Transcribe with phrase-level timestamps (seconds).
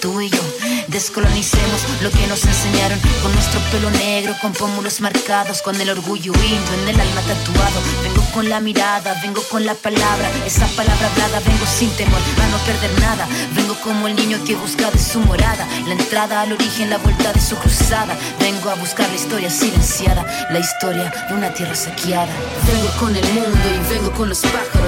[0.00, 0.38] Tú y yo
[0.88, 6.32] Descolonicemos lo que nos enseñaron con nuestro pelo negro, con pómulos marcados, con el orgullo
[6.32, 7.80] indio en el alma tatuado.
[8.02, 12.48] Vengo con la mirada, vengo con la palabra, esa palabra hablada, vengo sin temor a
[12.48, 13.28] no perder nada.
[13.54, 17.34] Vengo como el niño que busca de su morada, la entrada al origen, la vuelta
[17.34, 18.16] de su cruzada.
[18.40, 22.32] Vengo a buscar la historia silenciada, la historia de una tierra saqueada.
[22.66, 24.87] Vengo con el mundo y vengo con los pájaros,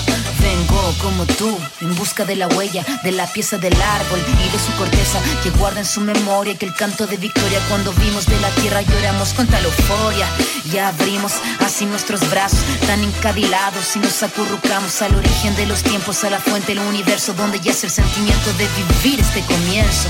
[0.99, 4.71] Como tú, en busca de la huella, de la pieza del árbol y de su
[4.77, 8.49] corteza que guarda en su memoria que el canto de victoria cuando vimos de la
[8.49, 10.27] tierra lloramos con tal euforia.
[10.71, 16.23] Y abrimos así nuestros brazos tan encadilados y nos acurrucamos al origen de los tiempos,
[16.23, 18.67] a la fuente del universo donde ya es el sentimiento de
[19.03, 20.09] vivir este comienzo.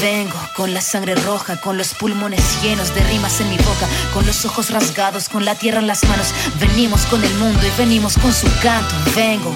[0.00, 4.26] Vengo con la sangre roja, con los pulmones llenos de rimas en mi boca, con
[4.26, 6.28] los ojos rasgados, con la tierra en las manos.
[6.58, 8.94] Venimos con el mundo y venimos con su canto.
[9.14, 9.54] Vengo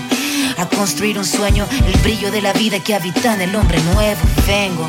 [0.58, 4.20] a construir un sueño, el brillo de la vida que habita en el hombre nuevo.
[4.46, 4.88] Vengo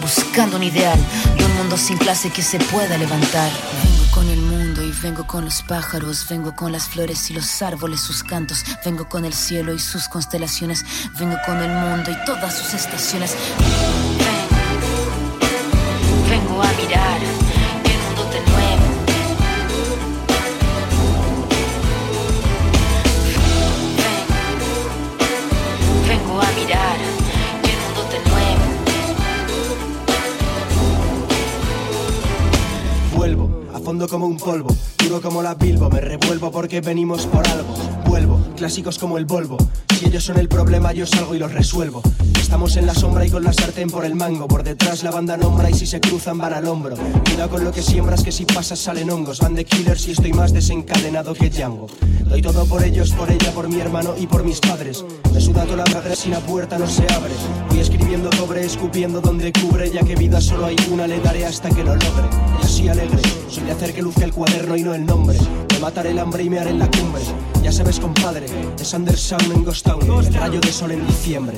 [0.00, 0.98] buscando un ideal
[1.36, 3.50] de un mundo sin clase que se pueda levantar.
[3.82, 7.62] Vengo con el mundo y vengo con los pájaros, vengo con las flores y los
[7.62, 10.84] árboles, sus cantos, vengo con el cielo y sus constelaciones,
[11.18, 13.34] vengo con el mundo y todas sus estaciones
[16.28, 17.45] vengo a mirar
[33.96, 37.74] Fondo como un polvo, duro como la bilbo, me revuelvo porque venimos por algo.
[38.06, 39.56] Vuelvo, clásicos como el Volvo,
[39.98, 42.02] si ellos son el problema, yo salgo y los resuelvo.
[42.38, 44.46] Estamos en la sombra y con la sartén por el mango.
[44.46, 46.94] Por detrás la banda nombra y si se cruzan van al hombro.
[47.24, 49.40] Cuidado con lo que siembras, que si pasas salen hongos.
[49.40, 51.86] Van de killers y estoy más desencadenado que Django.
[52.26, 55.02] Doy todo por ellos, por ella, por mi hermano y por mis padres.
[55.32, 57.32] Me suda toda la madre si la puerta no se abre.
[57.70, 59.90] Voy escribiendo cobre, escupiendo donde cubre.
[59.90, 62.28] Ya que vida solo hay una, le daré hasta que lo logre.
[62.60, 65.36] Y así alegre, soy de hacer que luzca el cuaderno y no el nombre.
[65.68, 67.22] De matar el hambre y me haré en la cumbre.
[67.64, 68.46] Ya sabes, compadre,
[68.78, 71.56] es Anderson en Ghost Town, el rayo de sol en diciembre.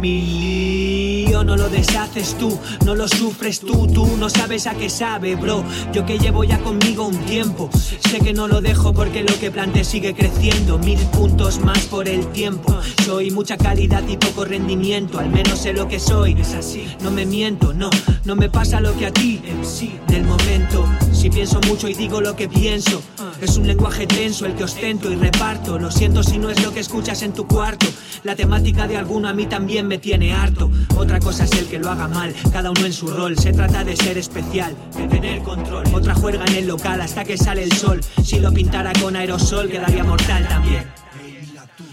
[0.00, 5.34] Mi no lo deshaces tú, no lo sufres tú, tú no sabes a qué sabe,
[5.34, 5.64] bro.
[5.92, 9.50] Yo que llevo ya conmigo un tiempo, sé que no lo dejo porque lo que
[9.50, 10.78] planté sigue creciendo.
[10.78, 12.78] Mil puntos más por el tiempo.
[13.06, 16.36] Soy mucha calidad y poco rendimiento, al menos sé lo que soy.
[16.38, 17.88] Es así, no me miento, no,
[18.24, 20.84] no me pasa lo que a ti, sí, del momento.
[21.12, 23.02] Si pienso mucho y digo lo que pienso,
[23.40, 25.78] es un lenguaje tenso el que ostento y reparto.
[25.78, 27.86] Lo siento si no es lo que escuchas en tu cuarto.
[28.24, 30.70] La temática de alguno a mí también me tiene harto.
[30.96, 33.38] Otra cosa es el que lo haga mal, cada uno en su rol.
[33.38, 35.84] Se trata de ser especial, de tener control.
[35.92, 38.00] Otra juerga en el local hasta que sale el sol.
[38.22, 41.01] Si lo pintara con aerosol, quedaría mortal también.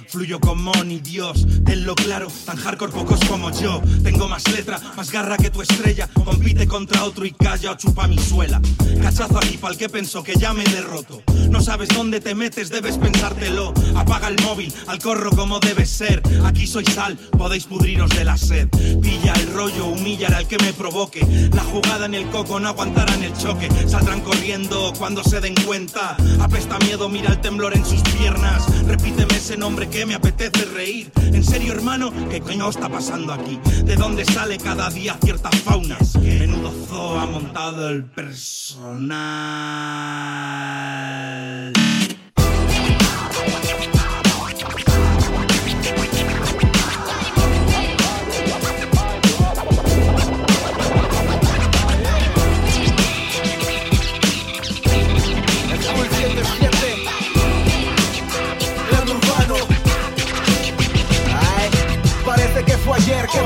[0.09, 3.79] Fluyo como ni Dios, tenlo claro, tan hardcore pocos como yo.
[4.01, 6.09] Tengo más letra, más garra que tu estrella.
[6.25, 8.59] Compite contra otro y calla o chupa mi suela.
[9.03, 11.21] Cachazo aquí pa'l que pensó que ya me derroto.
[11.51, 13.71] No sabes dónde te metes, debes pensártelo.
[13.95, 16.23] Apaga el móvil, al corro como debe ser.
[16.43, 18.67] Aquí soy sal, podéis pudriros de la sed.
[19.01, 21.21] Pilla el rollo, humillar al que me provoque.
[21.53, 23.69] La jugada en el coco no aguantarán el choque.
[23.87, 26.17] Saldrán corriendo cuando se den cuenta.
[26.39, 28.65] Apesta miedo, mira el temblor en sus piernas.
[28.87, 31.11] Repíteme ese nombre que me apetece reír.
[31.17, 33.59] En serio, hermano, ¿qué coño está pasando aquí?
[33.83, 35.97] ¿De dónde sale cada día cierta fauna?
[36.21, 39.09] Menudo zoo ha montado el personal.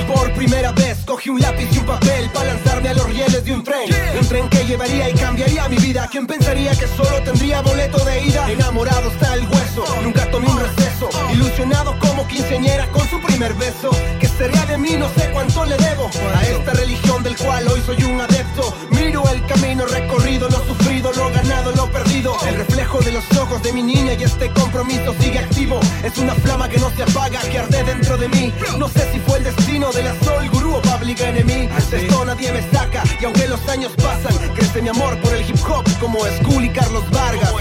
[0.07, 3.53] Por primera vez cogí un lápiz y un papel para lanzarme a los rieles de
[3.53, 3.89] un tren.
[4.19, 6.07] Un tren que llevaría y cambiaría mi vida.
[6.11, 8.51] ¿Quién pensaría que solo tendría boleto de ida?
[8.51, 11.09] Enamorado está el hueso, nunca tomé un receso.
[11.31, 13.91] Ilusionado como quinceañera con su primer beso.
[14.19, 14.95] Que sería de mí?
[14.97, 18.75] No sé cuánto le debo a esta religión del cual hoy soy un adepto.
[19.13, 22.35] Miro el camino recorrido, lo sufrido, lo ganado, lo perdido.
[22.47, 25.79] El reflejo de los ojos de mi niña y este compromiso sigue activo.
[26.03, 28.51] Es una flama que no se apaga, que arde dentro de mí.
[28.79, 31.67] No sé si fue el destino de la Sol Gurú o Public Enemy.
[31.91, 35.47] De esto nadie me saca y aunque los años pasan, crece mi amor por el
[35.47, 37.53] hip hop como Skull y Carlos Vargas.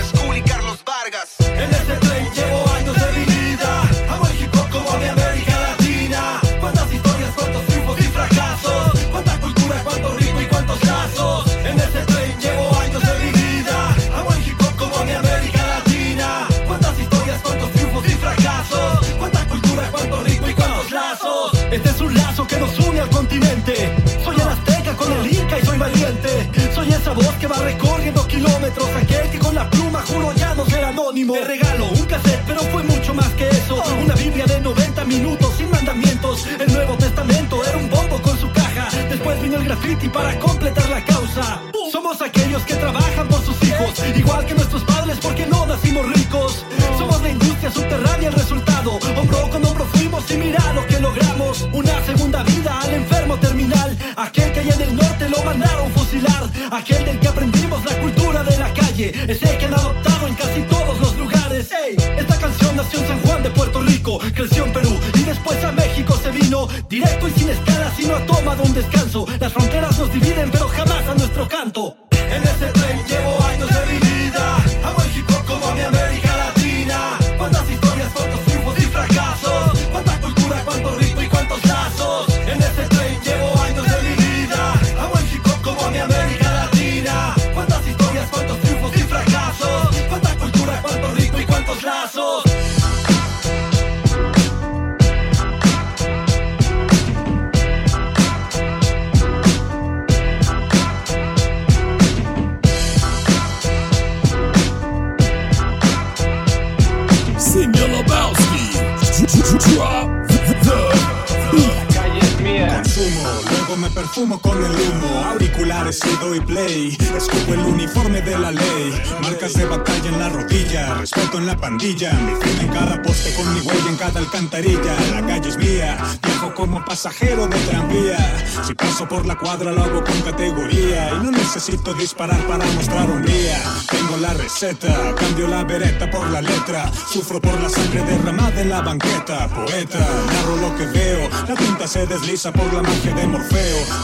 [113.77, 115.25] Me perfumo con el humo.
[115.31, 116.99] Auriculares y doy play.
[117.17, 119.03] Escupo el uniforme de la ley.
[119.23, 120.95] Marcas de batalla en la rodilla.
[120.95, 122.13] Respeto en la pandilla.
[122.13, 124.95] Mi firma en cada poste con mi huella en cada alcantarilla.
[125.13, 125.99] La calle es mía.
[126.23, 128.45] Viajo como pasajero de tranvía.
[128.63, 131.11] Si paso por la cuadra lo hago con categoría.
[131.15, 133.59] Y no necesito disparar para mostrar un día.
[133.91, 135.15] Tengo la receta.
[135.17, 136.93] Cambio la vereta por la letra.
[137.11, 139.49] Sufro por la sangre derramada en la banqueta.
[139.49, 141.29] Poeta, narro lo que veo.
[141.49, 143.62] La tinta se desliza por la magia de Morfeo.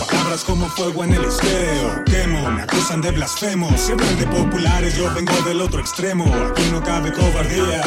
[0.09, 2.05] Palabras como fuego en el estéreo.
[2.05, 3.77] Quemo, me acusan de blasfemo.
[3.77, 6.25] Siempre de populares, yo vengo del otro extremo.
[6.51, 7.83] Aquí no cabe cobardía.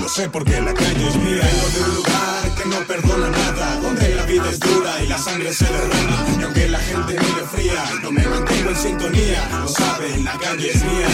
[0.00, 1.42] Lo sé porque la calle es mía.
[1.42, 3.80] Vengo de un lugar que no perdona nada.
[3.80, 6.26] Donde vida es dura y la sangre se derrama.
[6.40, 9.48] Y aunque la gente mire fría, yo me mantengo en sintonía.
[9.60, 11.08] Lo saben, la calle es mía.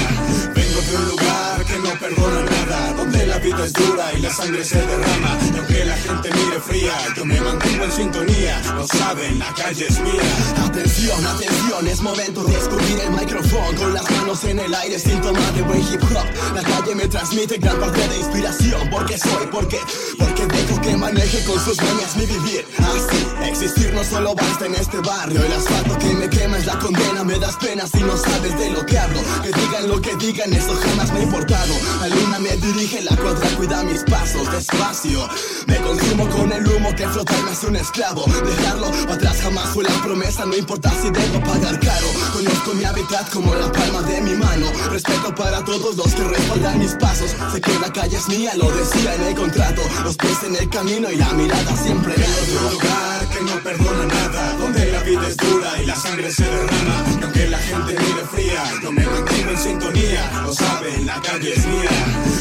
[0.55, 2.93] Vengo de un lugar que no perdona nada.
[2.95, 5.39] Donde la vida es dura y la sangre se derrama.
[5.53, 8.63] Y aunque la gente mire fría, yo me mantengo en sintonía.
[8.75, 10.31] Lo saben, la calle es mía.
[10.65, 15.51] Atención, atención, es momento de escupir el micrófono con las manos en el aire, síntoma
[15.53, 16.55] de buen hip hop.
[16.55, 19.79] La calle me transmite gran parte de inspiración, porque soy, porque,
[20.19, 22.65] porque dejo que maneje con sus mañas mi vivir.
[22.79, 23.10] Así,
[23.51, 25.43] existir no solo basta en este barrio.
[25.45, 28.71] El asfalto que me quema es la condena, me das pena si no sabes de
[28.71, 29.21] lo que hablo.
[29.43, 31.75] Que digan lo que digan, eso jamás me ha importado.
[32.01, 35.29] La luna me dirige, la cuadra cuida mis pasos despacio.
[35.67, 38.25] Me consumo con el humo que flota y me hace un esclavo.
[38.27, 42.07] Dejarlo atrás jamás fue la promesa, no importa si debo pagar caro.
[42.33, 44.67] Conozco mi hábitat como la palma de mi mano.
[44.91, 47.35] Respeto para todos los que respaldan mis pasos.
[47.53, 49.83] Sé que la calle es mía, lo decía en el contrato.
[50.05, 53.00] Los pies en el camino y la mirada siempre en un lugar
[53.41, 57.05] que no perdona nada Donde la vida es dura y la sangre se derrama.
[57.21, 61.53] Y aunque la gente mire fría Yo me mantengo en sintonía Lo saben, la calle
[61.55, 61.91] es mía.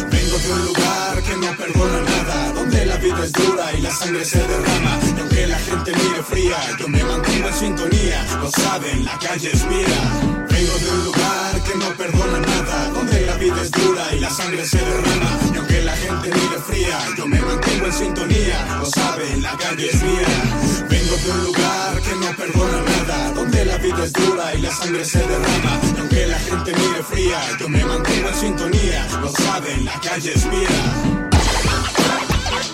[0.10, 3.92] Vengo de un lugar que no perdona nada Donde la vida es dura y la
[3.92, 5.00] sangre se derrama.
[5.18, 9.52] Y aunque la gente mire fría Yo me mantengo en sintonía Lo saben, la calle
[9.54, 10.02] es mía.
[10.50, 14.30] Vengo de un lugar que no perdona nada Donde la vida es dura y la
[14.30, 15.40] sangre se derrama.
[15.54, 15.69] Y
[16.10, 16.98] caliente ni de fría.
[17.18, 20.88] Yo me mantengo en sintonía, lo saben, la calle es mía.
[20.90, 24.72] Vengo de un lugar que no perdona nada, donde la vida es dura y la
[24.72, 25.80] sangre se derrama.
[26.00, 30.46] Aunque la gente mire fría, yo me mantengo en sintonía, lo saben, la calle es
[30.46, 30.70] mía.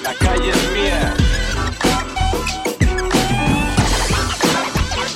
[0.04, 1.14] La calle es mía.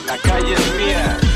[0.07, 1.28] La calle es mía.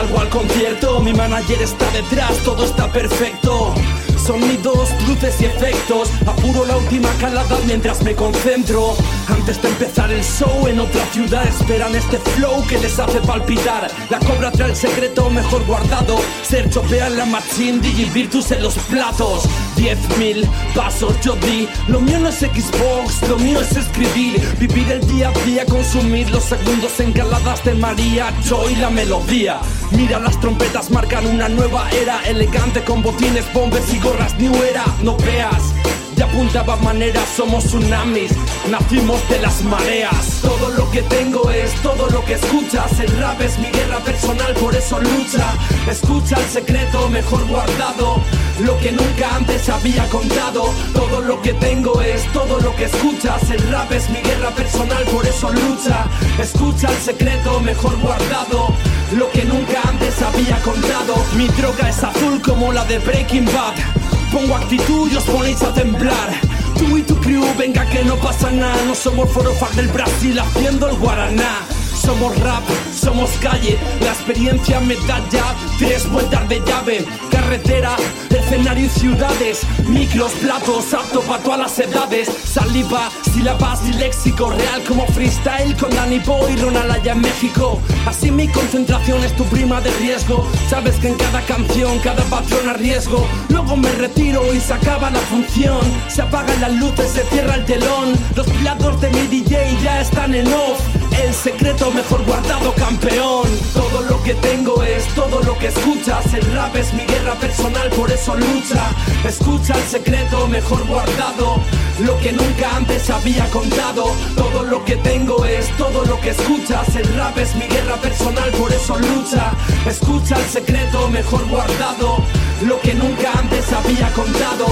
[0.00, 3.74] Salgo al concierto, mi manager está detrás, todo está perfecto.
[4.16, 6.10] Sonidos, luces y efectos.
[6.26, 8.94] Apuro la última calada mientras me concentro.
[9.28, 13.90] Antes de empezar el show en otra ciudad esperan este flow que les hace palpitar.
[14.08, 16.16] La cobra trae el secreto mejor guardado.
[16.42, 19.48] Ser chopea en la machine, Digivirtus en los platos.
[19.80, 21.66] 10.000 pasos yo di.
[21.88, 24.38] Lo mío no es Xbox, lo mío es escribir.
[24.58, 28.30] Vivir el día a día, consumir los segundos en caladas de María.
[28.44, 29.58] Yo y la melodía.
[29.92, 32.20] Mira las trompetas marcan una nueva era.
[32.28, 34.84] Elegante con botines, bombes y gorras new era.
[35.02, 35.72] No veas.
[36.20, 38.32] Ya apuntaba maneras, somos tsunamis,
[38.70, 40.40] nacimos de las mareas.
[40.42, 43.00] Todo lo que tengo es todo lo que escuchas.
[43.00, 45.54] El rap es mi guerra personal, por eso lucha.
[45.90, 48.20] Escucha el secreto mejor guardado,
[48.62, 50.64] lo que nunca antes había contado.
[50.92, 53.50] Todo lo que tengo es todo lo que escuchas.
[53.50, 56.04] El rap es mi guerra personal, por eso lucha.
[56.38, 58.74] Escucha el secreto mejor guardado,
[59.16, 61.14] lo que nunca antes había contado.
[61.38, 63.99] Mi droga es azul como la de Breaking Bad.
[64.32, 66.40] Pongo actitud y os ponéis a temblar.
[66.78, 68.76] Tú y tu crew, venga que no pasa nada.
[68.86, 71.66] No somos forofar del Brasil haciendo el guaraná.
[71.94, 72.62] Somos rap,
[72.94, 77.04] somos calle, la experiencia me da ya tres vueltas de llave,
[77.50, 77.96] carretera,
[78.30, 84.84] escenario y ciudades, micros, platos, apto para todas las edades, saliva, sílabas y léxico real
[84.86, 87.80] como freestyle con Danny Boy y Ronalaya en México.
[88.06, 92.68] Así mi concentración es tu prima de riesgo, sabes que en cada canción, cada patrón
[92.68, 97.56] arriesgo, luego me retiro y se acaba la función, se apagan las luces, se cierra
[97.56, 100.80] el telón, los platos de mi DJ ya están en off,
[101.20, 103.46] el secreto mejor guardado campeón.
[103.74, 106.32] Todo lo que tengo es todo lo que escuchas.
[106.34, 108.90] El rap es mi guerra personal, por eso lucha.
[109.24, 111.60] Escucha el secreto mejor guardado.
[112.00, 114.04] Lo que nunca antes había contado.
[114.36, 116.94] Todo lo que tengo es todo lo que escuchas.
[116.96, 119.52] El rap es mi guerra personal, por eso lucha.
[119.86, 122.18] Escucha el secreto mejor guardado.
[122.62, 124.66] Lo que nunca antes había contado.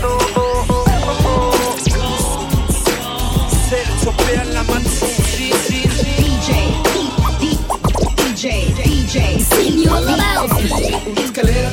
[0.00, 0.66] Guardado.
[3.68, 4.62] Ser chopea en la
[7.40, 10.04] DJ, DJ, Señor
[11.16, 11.70] Escalera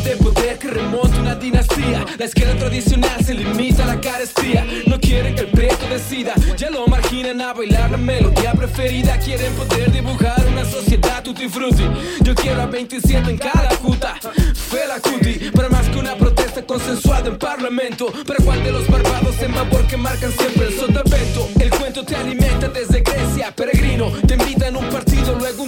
[1.43, 4.65] La izquierda tradicional se limita a la carestía.
[4.87, 6.35] No quieren que el preto decida.
[6.55, 9.17] Ya lo marginan a bailar la melodía preferida.
[9.19, 11.83] Quieren poder dibujar una sociedad tutti frutti.
[12.21, 14.15] Yo quiero a 27 en cada puta.
[14.55, 15.51] Fela cuti.
[15.51, 18.05] Para más que una protesta consensuada en parlamento.
[18.25, 21.49] Para cuál de los barbados en vapor que marcan siempre el sotavento.
[21.59, 24.11] El cuento te alimenta desde Grecia, peregrino.
[24.25, 25.62] Te invitan un partido, luego.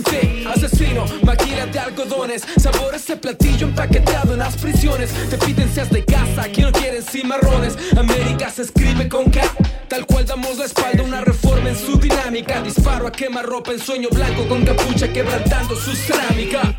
[0.65, 2.43] Asesino, máquina de algodones.
[2.57, 5.11] Sabor ese platillo empaquetado en las prisiones.
[5.29, 7.77] Te piden seas de casa, aquí no quieren cimarrones.
[7.95, 9.41] América se escribe con K.
[9.87, 12.61] Tal cual damos la espalda a una reforma en su dinámica.
[12.63, 16.75] Disparo a quemar ropa en sueño blanco con capucha quebrantando su cerámica.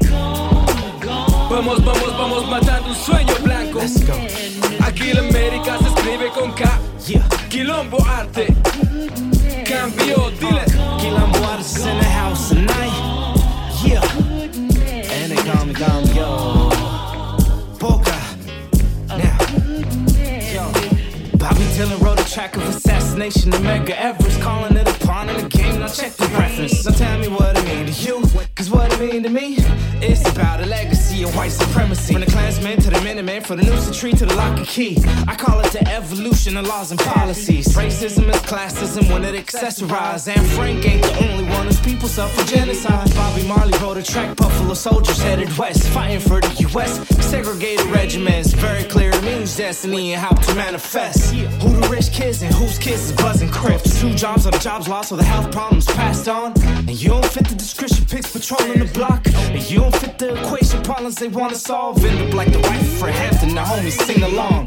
[1.49, 3.81] Vamos, vamos, vamos matando un sueño blanco.
[4.81, 6.81] Aquí la América se escribe con K.
[7.49, 8.49] Quilombo arte.
[9.65, 10.65] Cambio, dile.
[10.99, 13.06] Quilombo artists in the house tonight.
[21.77, 23.53] Dylan wrote a track of assassination.
[23.53, 25.79] America Everest calling it a pawn in the game.
[25.79, 26.87] Now check the reference.
[26.87, 28.23] Now tell me what it mean to you.
[28.55, 29.57] Cause what it mean to me,
[30.01, 32.13] it's about a legacy of white supremacy.
[32.13, 34.97] From the Klansmen to the Minutemen, from the Noosa tree to the lock and key.
[35.27, 37.69] I call it the evolution of laws and policies.
[37.69, 40.29] Racism is classism when it accessorized.
[40.29, 43.15] And Frank ain't the only one whose people suffer genocide.
[43.15, 47.07] Bobby Marley wrote a track, Buffalo soldiers headed west, fighting for the U.S.
[47.25, 51.35] Segregated regiments, very clear to me whose destiny and how to manifest.
[51.35, 54.01] Who the rich kids and whose kids is buzzing crips.
[54.01, 56.53] Two jobs or the jobs lost or the health problems passed on.
[56.89, 59.27] And you don't fit the description, pics patrolling the block.
[59.27, 62.05] And you don't fit the equation problems they wanna solve.
[62.05, 64.67] End up like the wife for Hampton, the homies sing along.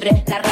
[0.00, 0.22] El jengibre.
[0.26, 0.49] La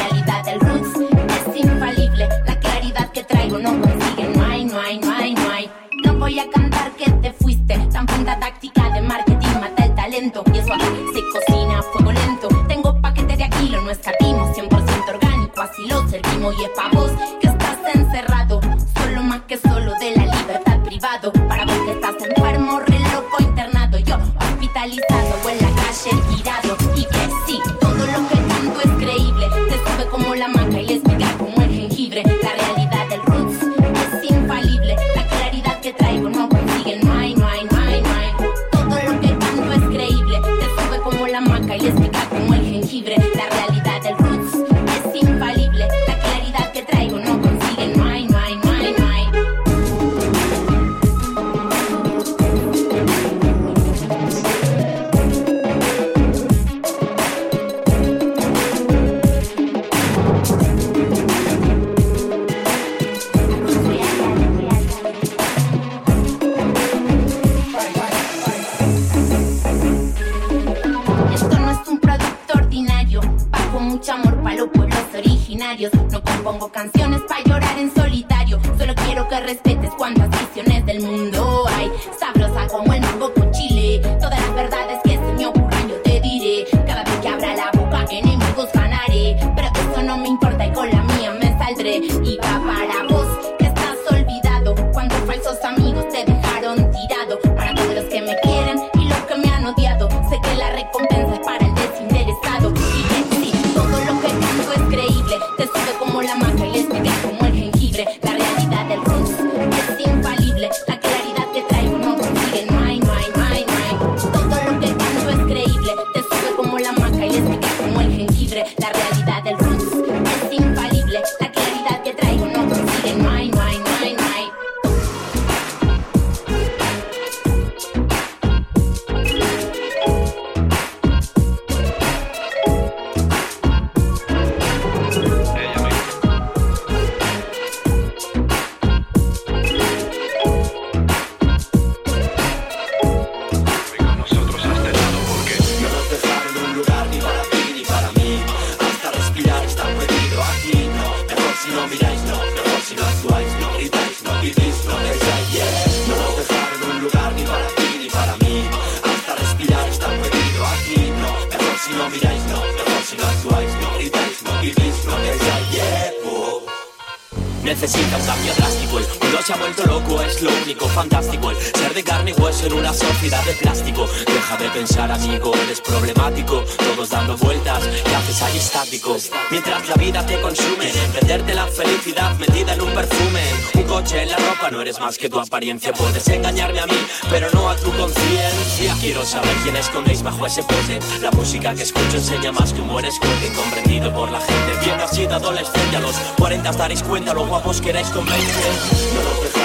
[179.51, 183.41] Mientras la vida te consume, venderte la felicidad metida en un perfume.
[183.73, 185.91] Un coche en la ropa, no eres más que tu apariencia.
[185.91, 186.97] Puedes engañarme a mí,
[187.31, 188.95] pero no a tu conciencia.
[189.01, 192.89] Quiero saber quién escondéis bajo ese pote La música que escucho enseña más que un
[192.89, 195.97] buen escote Incomprendido por la gente, bien has sido adolescente.
[195.97, 199.58] A los 40 os daréis cuenta lo guapos que erais con 20 No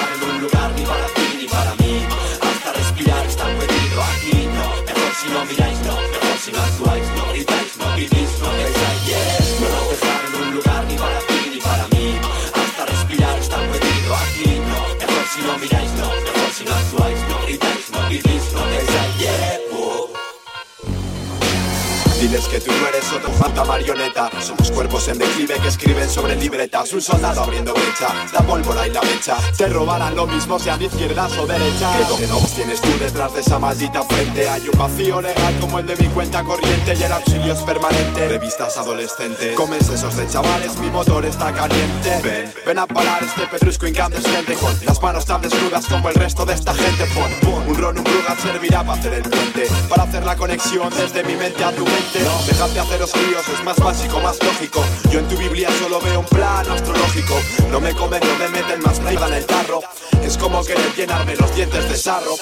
[24.75, 29.03] marioneta En declive que escriben sobre libretas Un soldado abriendo brecha, la pólvora y la
[29.03, 29.37] mecha.
[29.55, 33.41] Te robarán lo mismo sean de izquierdas o derechas ¿Qué no tienes tú detrás de
[33.41, 34.49] esa maldita frente?
[34.49, 38.29] Hay un vacío legal como el de mi cuenta corriente Y el auxilio es permanente.
[38.29, 42.21] Revistas adolescentes Comes esos de chavales, mi motor está caliente.
[42.23, 44.55] Ven, ven a parar este pedrusco incandescente.
[44.55, 47.05] Con las manos tan desnudas como el resto de esta gente.
[47.13, 51.23] Pon, un ron, un brugat servirá para hacer el puente Para hacer la conexión desde
[51.25, 52.21] mi mente a tu mente.
[52.21, 56.01] No, dejad de haceros líos, es más básico, más lógico Yo en tu Biblia solo
[56.01, 57.35] veo un plano astrológico
[57.71, 59.81] No me comen, no me meten más arriba en el tarro
[60.23, 62.37] Es como querer llenarme los dientes de sarro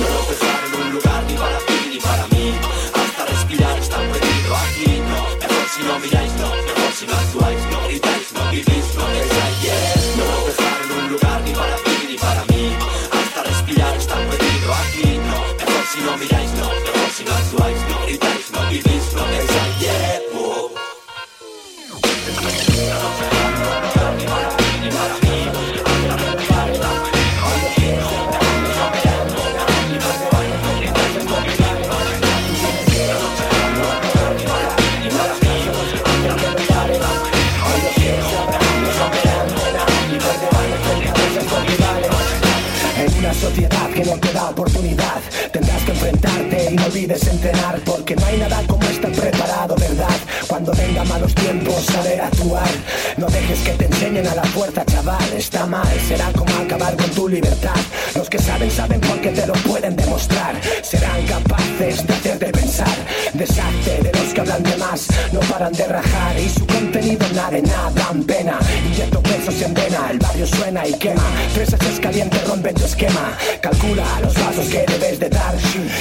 [0.00, 2.54] No nos dejaron un lugar ni para ti ni para mí.
[2.92, 5.38] Hasta respirar está prohibido aquí, no.
[5.38, 6.48] Mejor si no miráis, no.
[6.48, 10.03] Mejor si no actuáis, no gritáis, no vivís, no pensáis, yeah.
[44.14, 45.20] No te da oportunidad,
[45.52, 49.33] tendrás que enfrentarte y no olvides entrenar, porque no hay nada como preparado, ¿verdad?
[50.64, 52.70] Cuando venga malos tiempos, saber actuar.
[53.18, 57.10] No dejes que te enseñen a la fuerza, chaval, está mal, será como acabar con
[57.10, 57.76] tu libertad.
[58.14, 60.58] Los que saben, saben porque te lo pueden demostrar.
[60.82, 62.96] Serán capaces de hacerte pensar.
[63.34, 67.62] Deshazte de los que hablan de más, no paran de rajar y su contenido de
[67.62, 68.58] nada dan pena.
[68.86, 71.24] Inyecto pesos en vena, el barrio suena y quema.
[71.52, 73.36] Tres es caliente, rompen tu esquema.
[73.60, 75.54] Calcula los pasos que debes de dar.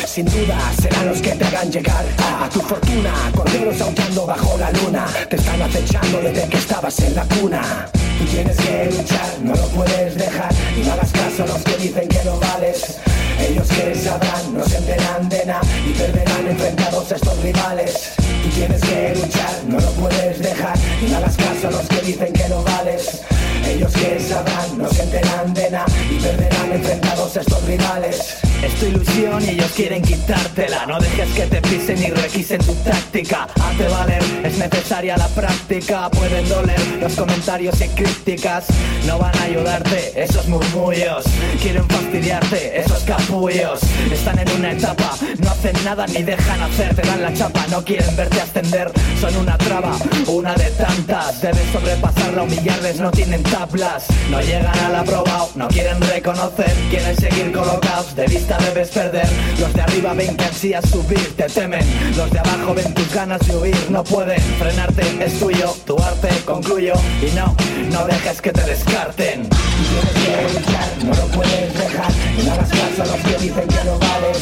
[0.05, 3.13] Sin duda serán los que te hagan llegar a tu fortuna.
[3.35, 7.89] Corderos aullando bajo la luna, te están acechando desde que estabas en la cuna.
[8.19, 11.77] Tú tienes que luchar, no lo puedes dejar y no hagas caso a los que
[11.77, 12.97] dicen que no vales.
[13.39, 18.13] Ellos que sabrán, no se enteran de nada y perderán enfrentados estos rivales.
[18.17, 22.01] Tú tienes que luchar, no lo puedes dejar y no hagas caso a los que
[22.01, 23.21] dicen que no vales.
[23.65, 28.42] Ellos que sabrán, no se enteran de nada y perderán enfrentados estos rivales.
[28.63, 30.85] Es tu ilusión y ellos quieren quitártela.
[30.85, 33.47] No dejes que te pisen y requisen tu táctica.
[33.61, 36.09] Hazte valer, es necesaria la práctica.
[36.09, 38.67] Pueden doler los comentarios y críticas.
[39.05, 41.25] No van a ayudarte esos murmullos.
[41.61, 43.81] Quieren fastidiarte esos capullos.
[44.09, 46.95] Están en una etapa, no hacen nada ni dejan hacer.
[46.95, 48.91] Te dan la chapa, no quieren verte ascender.
[49.19, 49.97] Son una traba,
[50.27, 51.41] una de tantas.
[51.41, 54.05] Debes sobrepasarla, humillarles, no tienen tablas.
[54.29, 56.73] No llegan a la prueba, no quieren reconocer.
[56.89, 59.27] Quieren seguir colocados, de vista debes perder.
[59.59, 61.85] Los de arriba ven que ansías subir, te temen.
[62.15, 66.29] Los de abajo ven tus ganas de huir, no pueden frenarte, es tuyo, tu arte,
[66.45, 66.93] concluyo.
[67.21, 67.55] Y no,
[67.91, 69.49] no dejes que te descarten.
[69.49, 72.11] Tienes que luchar, no lo puedes dejar.
[72.45, 74.37] No hagas caso a los que dicen que no vales.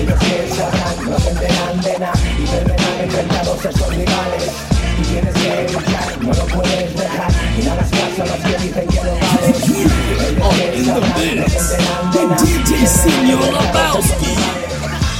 [0.00, 4.50] Ellos que sabrán, no se enteran de nada y perderán enfrentados a estos rivales.
[4.98, 7.30] Y tienes que luchar, no lo puedes dejar.
[7.58, 9.23] Y no hagas caso los que dicen que no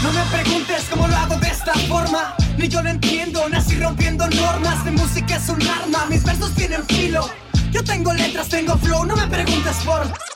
[0.03, 4.29] No me preguntes cómo lo hago de esta forma, ni yo lo entiendo, nací rompiendo
[4.29, 7.29] normas, mi música es un arma, mis versos tienen filo,
[7.73, 10.34] yo tengo letras, tengo flow, no me preguntes por...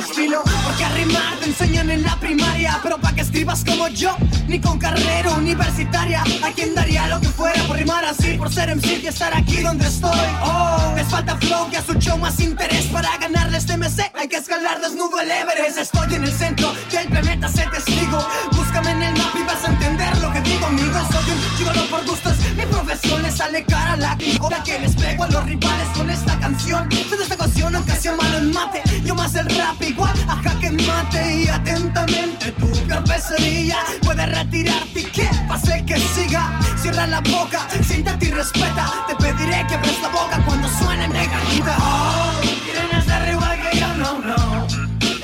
[0.00, 4.16] Estilo, porque a rimar te enseñan en la primaria Pero pa' que escribas como yo,
[4.48, 6.22] ni con carrera universitaria.
[6.42, 8.34] ¿A quién daría lo que fuera por rimar así?
[8.36, 10.10] Por ser MC y estar aquí donde estoy
[10.42, 12.86] Oh, les falta flow y a su show más interés.
[12.86, 15.78] Para ganarle este MC hay que escalar desnudo el Everest.
[15.78, 18.18] Estoy en el centro del planeta, sé testigo.
[18.52, 21.86] Búscame en el mapa y vas a entender lo que digo Amigo, soy un chigolo
[21.86, 24.18] por gustos Mi profesión le sale cara a la
[24.50, 26.88] La que les pego a los rivales con esta canción.
[26.90, 30.70] De esta ocasión, aunque sea malo en mate Yo más el rap igual a jaque
[30.70, 31.40] mate.
[31.40, 32.68] Y atentamente tu
[33.04, 35.00] pesadilla Puede retirarte.
[35.00, 39.06] Y que pase que siga Cierra la boca, siéntate y respeta.
[39.08, 42.32] Te pediré que abres la boca cuando suene negrita Oh,
[42.64, 44.66] quieren hacer igual que yo, no, no.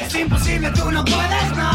[0.01, 1.70] Es imposible, tú no puedes, no.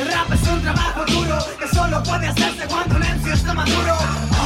[0.00, 4.37] El rap es un trabajo duro Que solo puede hacerse cuando un MC está maduro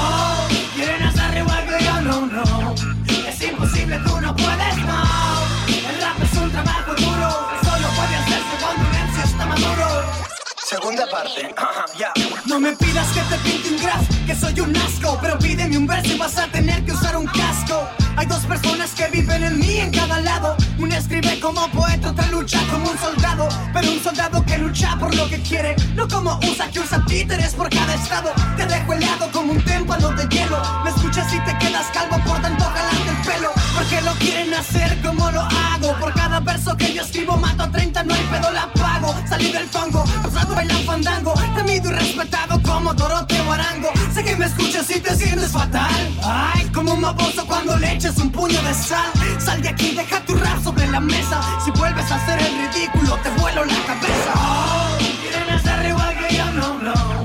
[11.02, 11.54] Segunda parte.
[11.98, 12.12] ya.
[12.46, 15.86] no me pidas que te pinte un graph, que soy un asco Pero pídeme un
[15.86, 17.88] verso y vas a tener que usar un casco.
[18.16, 20.56] Hay dos personas que viven en mí en cada lado.
[20.78, 23.48] Una escribe como poeta, otra lucha como un soldado.
[23.72, 27.54] Pero un soldado que lucha por lo que quiere No como usa que usa títeres
[27.54, 28.32] por cada estado.
[28.56, 30.62] Te dejo helado como un témpano de hielo.
[30.84, 33.61] Me escuchas y te quedas calvo por tanto jalarte el pelo
[33.92, 37.70] Porque lo quieren hacer como lo hago Por cada verso que yo escribo mato a
[37.70, 41.34] 30, no hay pedo, la pago Salí del fango, pasado bailan fandango.
[41.56, 43.90] Temido y respetado como Doroteo Arango.
[44.14, 46.18] Sé que me escuchas y te sientes fatal.
[46.22, 49.10] Ay, como un baboso cuando le eches un puño de sal.
[49.38, 51.40] Sal de aquí, deja tu rap sobre la mesa.
[51.64, 54.32] Si vuelves a hacer el ridículo, te vuelo la cabeza.
[54.34, 57.24] Oh, quieren hacer igual que yo, no, no.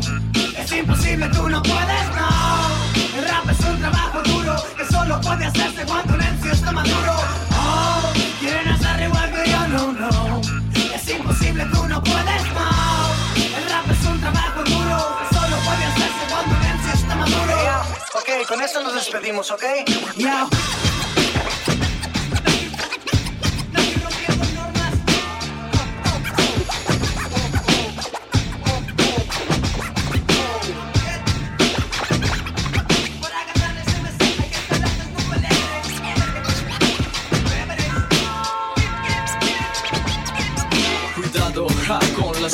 [0.58, 3.18] Es imposible, tú no puedes, no.
[3.18, 4.56] El rap es un trabajo duro.
[4.77, 4.77] Que
[5.08, 7.16] solo puede hacerse cuando un MC está maduro
[7.52, 8.98] Oh, quieren hacer
[9.32, 10.42] que yo, no, no
[10.94, 16.24] Es imposible, tú no puedes, no El rap es un trabajo duro solo puede hacerse
[16.30, 17.54] cuando un MC está maduro
[18.16, 19.64] Ok, con esto nos despedimos, ¿ok?
[20.18, 20.48] Ya.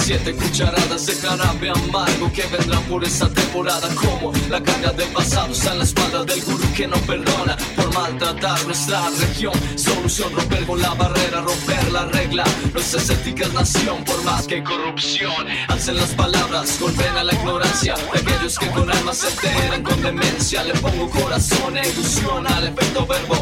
[0.04, 5.54] Siete cucharadas de jarabe amargo que vendrán por esa temporada como la carga del pasado
[5.54, 9.54] está la espalda del gurú que no perdona por maltratar nuestra región.
[9.76, 12.44] Solución romper con la barrera romper la regla.
[12.74, 15.48] Nuestra estética es nación por más que corrupción.
[15.70, 20.02] Hacen las palabras golpeen a la ignorancia de aquellos que con alma se enteran con
[20.02, 23.42] demencia le pongo corazón e ilusión al efecto verbo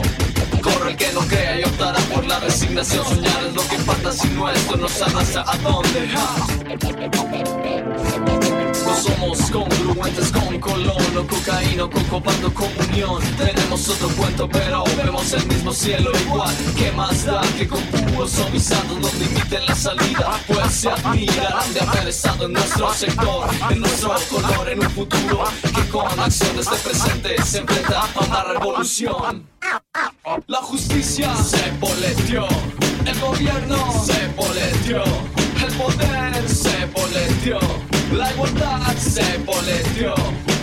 [0.74, 3.06] Corre el que no crea y optará por la resignación.
[3.06, 6.10] Soñar es lo que falta si nuestro nos arrastra a dónde.
[9.02, 13.20] Somos congruentes con colón o cocaína o con copando comunión.
[13.36, 16.56] Tenemos otro cuento, pero vemos el mismo cielo igual.
[16.78, 20.40] ¿Qué más da que con públicos o visados nos limiten la salida?
[20.46, 25.46] Pues se admirarán de haber estado en nuestro sector, en nuestro color, en un futuro
[25.76, 29.48] que con acciones de presente se enfrenta a una revolución.
[30.46, 32.48] La justicia se poleteó,
[33.06, 35.04] el gobierno se poleteó,
[35.64, 37.60] el poder se poleteó,
[38.14, 40.16] la igualdad se poleteó,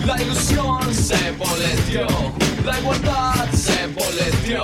[0.07, 2.07] la ilusión se poleteó,
[2.65, 4.63] la igualdad se poleteó.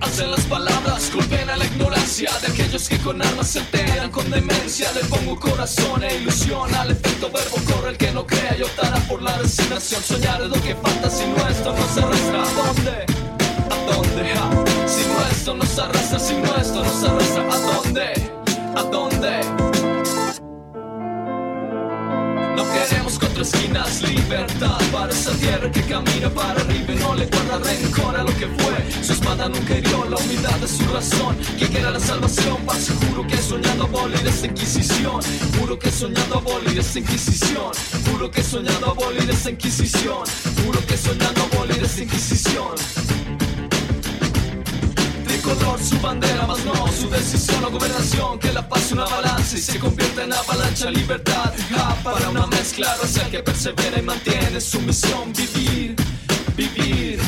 [0.00, 4.30] Hacen las palabras golpean a la ignorancia de aquellos que con armas se alteran con
[4.30, 4.90] demencia.
[4.92, 8.96] Le pongo corazón e ilusión al efecto verbo corre el que no crea y optará
[9.08, 10.02] por la resignación.
[10.02, 12.42] Soñar es lo que falta si no esto no se arrastra.
[12.42, 13.35] ¿A dónde?
[15.46, 17.42] Esto nos arrastra, si no esto nos arrastra.
[17.52, 18.12] ¿A dónde?
[18.74, 19.30] ¿A dónde?
[22.56, 27.26] No queremos cuatro esquinas, libertad para esa tierra que camina para arriba y no le
[27.26, 29.04] guarda rencor a lo que fue.
[29.04, 31.36] Su espada nunca hirió la humildad de su razón.
[31.56, 35.20] Que quiera la salvación, paz, juro que he soñado abolir esta inquisición.
[35.60, 37.70] Juro que he soñado abolir esta inquisición.
[38.10, 40.24] Juro que he soñado abolir esta inquisición.
[40.64, 43.15] Juro que he soñado abolir esta inquisición
[45.46, 48.38] tricolor su bandera, más no su decisión o gobernación.
[48.38, 51.52] Que la pase una balanza y se convierta en avalancha libertad.
[51.70, 55.32] Ja, para una mezcla racial que persevera y mantiene su misión.
[55.32, 55.94] Vivir,
[56.56, 57.20] vivir,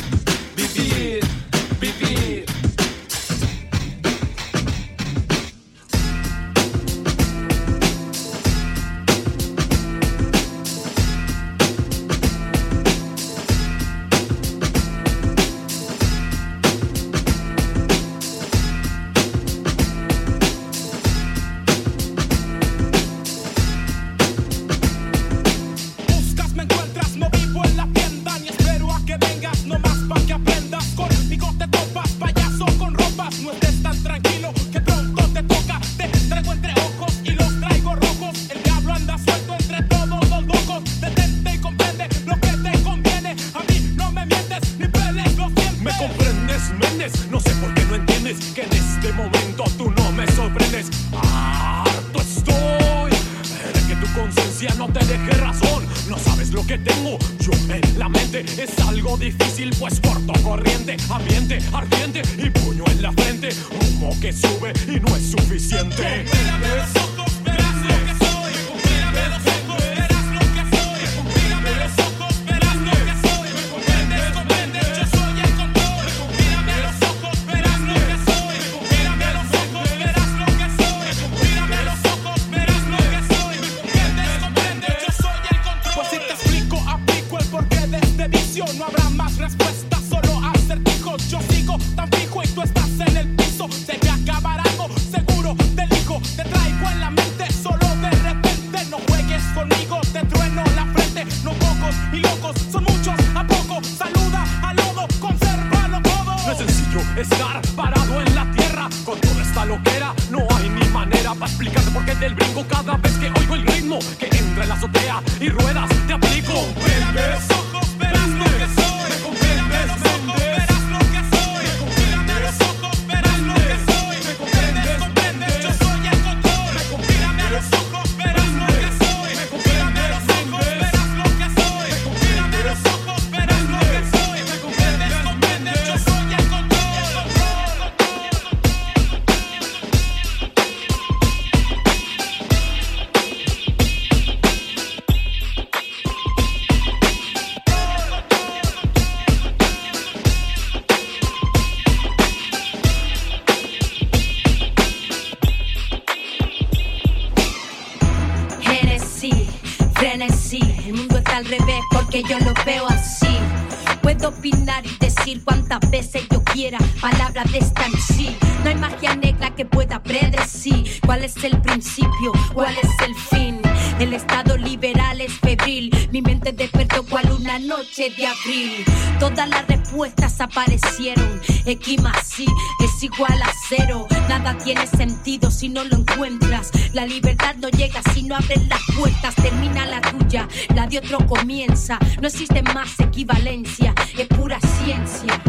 [180.79, 184.07] aparecieron, X más es igual a cero.
[184.29, 186.71] Nada tiene sentido si no lo encuentras.
[186.93, 189.35] La libertad no llega si no abres las puertas.
[189.35, 191.99] Termina la tuya, la de otro comienza.
[192.21, 195.43] No existe más equivalencia, es pura ciencia.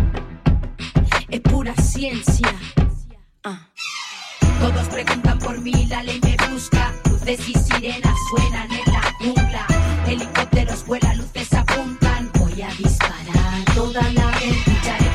[1.27, 2.55] Es pura ciencia.
[3.43, 3.67] Ah.
[4.59, 6.93] Todos preguntan por mí, la ley me busca.
[7.09, 9.67] Luces y sirenas suenan en la jungla.
[10.07, 12.31] Helicópteros vuelan, luces apuntan.
[12.39, 14.68] Voy a disparar toda la vez.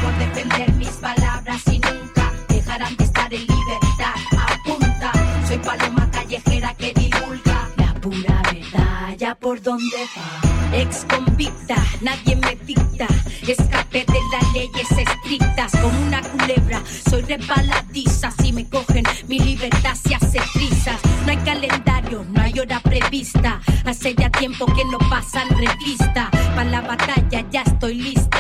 [0.05, 4.15] Por defender mis palabras y nunca dejarán de estar en libertad.
[4.49, 5.13] Apunta,
[5.49, 9.17] soy paloma callejera que divulga la pura verdad.
[9.17, 10.77] Ya por dónde va.
[10.77, 13.07] Ex convicta, nadie me dicta.
[13.49, 16.83] Escape de las leyes estrictas como una culebra.
[17.09, 18.31] Soy resbaladiza.
[18.43, 21.01] Si me cogen, mi libertad se hace trizas.
[21.25, 23.59] No hay calendario, no hay hora prevista.
[23.87, 26.31] Hace ya tiempo que no pasan revista.
[26.55, 28.34] Para la batalla ya estoy lista.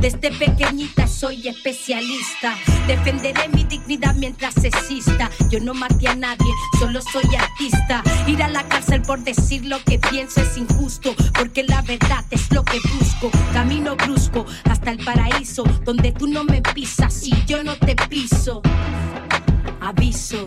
[0.00, 2.56] Desde pequeñita soy especialista.
[2.86, 5.30] Defenderé mi dignidad mientras exista.
[5.50, 8.02] Yo no maté a nadie, solo soy artista.
[8.26, 12.50] Ir a la cárcel por decir lo que pienso es injusto, porque la verdad es
[12.50, 13.30] lo que busco.
[13.52, 18.62] Camino brusco hasta el paraíso, donde tú no me pisas y yo no te piso.
[19.82, 20.44] Aviso,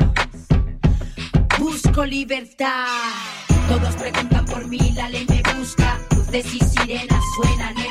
[1.60, 2.88] busco libertad.
[3.68, 6.00] Todos preguntan por mí, la ley me busca.
[6.16, 7.83] Luces y sirenas suenan.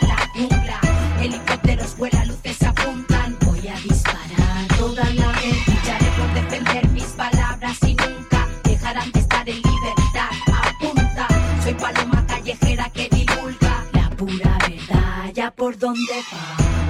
[1.82, 3.36] Helicópteros vuelan, luces apuntan.
[3.44, 5.66] Voy a disparar toda la vez.
[5.66, 10.30] Lucharé por defender mis palabras y nunca dejarán de estar en libertad.
[10.64, 11.26] Apunta,
[11.62, 15.32] soy paloma callejera que divulga la pura verdad.
[15.34, 16.81] Ya por dónde va.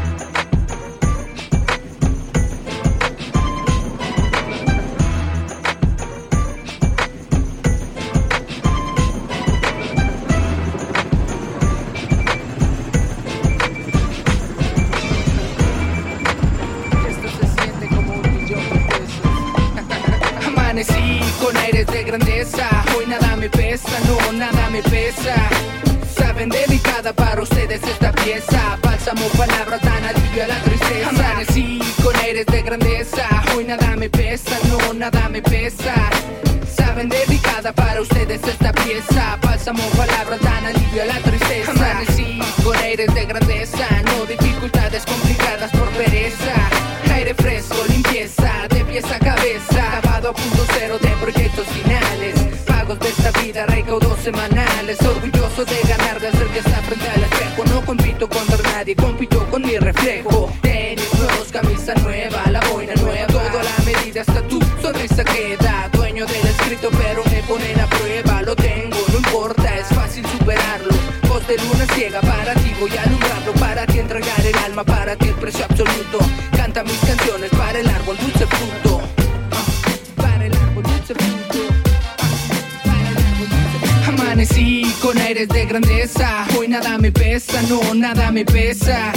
[23.81, 25.35] No, nada me pesa.
[26.15, 31.09] Saben delicada para ustedes esta pieza, bálsamo palabra tan alivio a la tristeza.
[31.09, 35.95] Amanecí con aires de grandeza, hoy nada me pesa, no, nada me pesa.
[36.77, 41.73] Saben delicada para ustedes esta pieza, bálsamo palabra tan alivio a la tristeza.
[41.73, 44.82] Amanecí con aires de grandeza, no dificultades
[55.62, 57.64] De ganar, de hacer que está frente al espejo.
[57.66, 60.51] No compito contra nadie, compito con mi reflejo.
[60.61, 63.29] Tenis nuevos, camisa nueva, la boina nueva.
[63.29, 65.88] Todo a la medida hasta tu sonrisa queda.
[65.92, 68.42] Dueño del escrito, pero me ponen a prueba.
[68.42, 70.94] Lo tengo, no importa, es fácil superarlo.
[71.29, 73.53] Voz de luna ciega, para ti voy a alumbrarlo.
[73.53, 76.18] Para ti entregar el alma, para ti el precio absoluto.
[76.57, 78.32] Canta mis canciones para el árbol dulce
[85.33, 89.12] aires de grandeza, hoy nada me pesa, no, nada me pesa.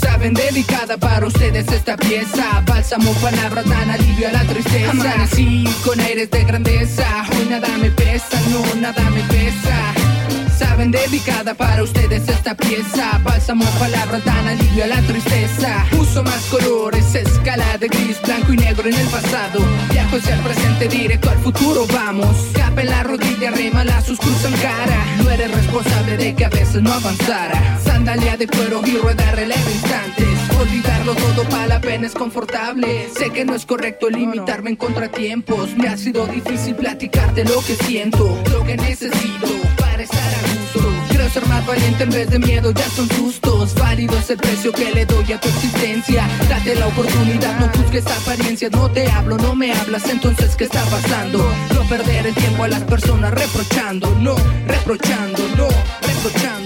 [0.00, 4.90] Saben delicada para ustedes esta pieza, bálsamo palabra tan alivio a la tristeza.
[4.90, 9.94] Amanecí con aires de grandeza, hoy nada me pesa, no, nada me pesa.
[10.76, 15.86] Delicada para ustedes esta pieza, bálsamo palabra tan alivio a la tristeza.
[15.98, 19.60] Uso más colores, escala de gris, blanco y negro en el pasado.
[19.90, 22.36] Viajo hacia el presente, directo al futuro, vamos.
[22.54, 25.06] Capa en la rodilla, rema, lazos cruzan cara.
[25.22, 27.78] No eres responsable de que a veces no avanzara.
[27.84, 30.26] Sandalia de cuero y rueda releva instantes.
[30.60, 33.08] Olvidarlo todo para la pena es confortable.
[33.16, 35.76] Sé que no es correcto limitarme en contratiempos.
[35.76, 39.46] Me ha sido difícil platicarte lo que siento, lo que necesito
[39.78, 40.63] para estar a gusto.
[41.08, 43.74] Creo ser más valiente en vez de miedo, ya son sustos.
[43.74, 46.26] Válido es el precio que le doy a tu existencia.
[46.48, 48.72] Date la oportunidad, no busques apariencias.
[48.72, 51.38] No te hablo, no me hablas, entonces ¿qué está pasando?
[51.74, 55.68] No perder el tiempo a las personas reprochando, no, reprochando, no,
[56.02, 56.63] reprochando.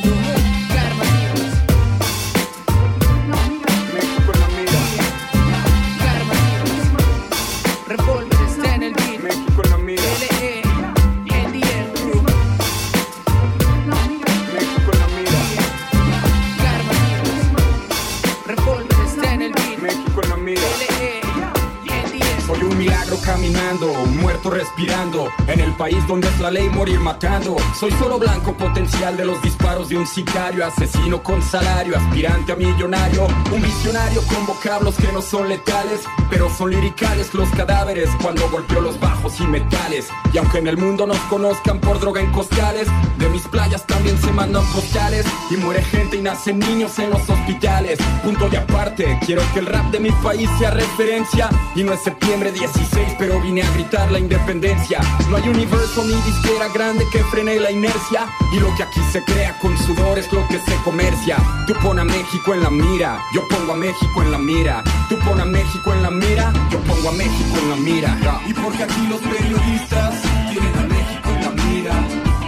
[23.69, 27.57] Caminando, un respirando, en el país donde es la ley morir matando.
[27.79, 32.57] Soy solo blanco potencial de los disparos de un sicario, asesino con salario, aspirante a
[32.57, 38.49] millonario, un visionario con vocablos que no son letales, pero son liricales los cadáveres cuando
[38.51, 40.09] golpeo los bajos y metales.
[40.33, 42.89] Y aunque en el mundo nos conozcan por droga en costales,
[43.19, 47.29] de mis playas también se mandan postales y muere gente y nacen niños en los
[47.29, 47.99] hospitales.
[48.23, 52.01] Punto de aparte, quiero que el rap de mi país sea referencia y no es
[52.03, 54.38] septiembre 16, pero vine a gritar la independencia.
[55.29, 59.23] No hay universo ni disquera grande que frene la inercia y lo que aquí se
[59.23, 61.37] crea con sudor es lo que se comercia.
[61.67, 64.83] Tú pon a México en la mira, yo pongo a México en la mira.
[65.09, 68.41] Tú pon a México en la mira, yo pongo a México en la mira.
[68.47, 70.15] Y porque aquí los periodistas
[70.51, 71.95] tienen a México en la mira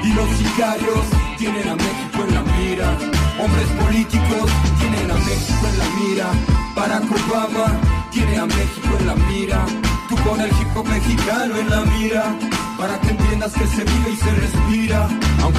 [0.02, 1.04] y los sicarios
[1.36, 2.98] tienen a México en la mira.
[3.38, 6.26] Hombres políticos tienen a México en la mira.
[6.74, 7.78] Barack Obama
[8.10, 9.66] tiene a México en la mira.
[10.10, 12.36] Tú con el hip hop mexicano en la mira.
[12.76, 15.08] para que entiendas que se vive y se respira.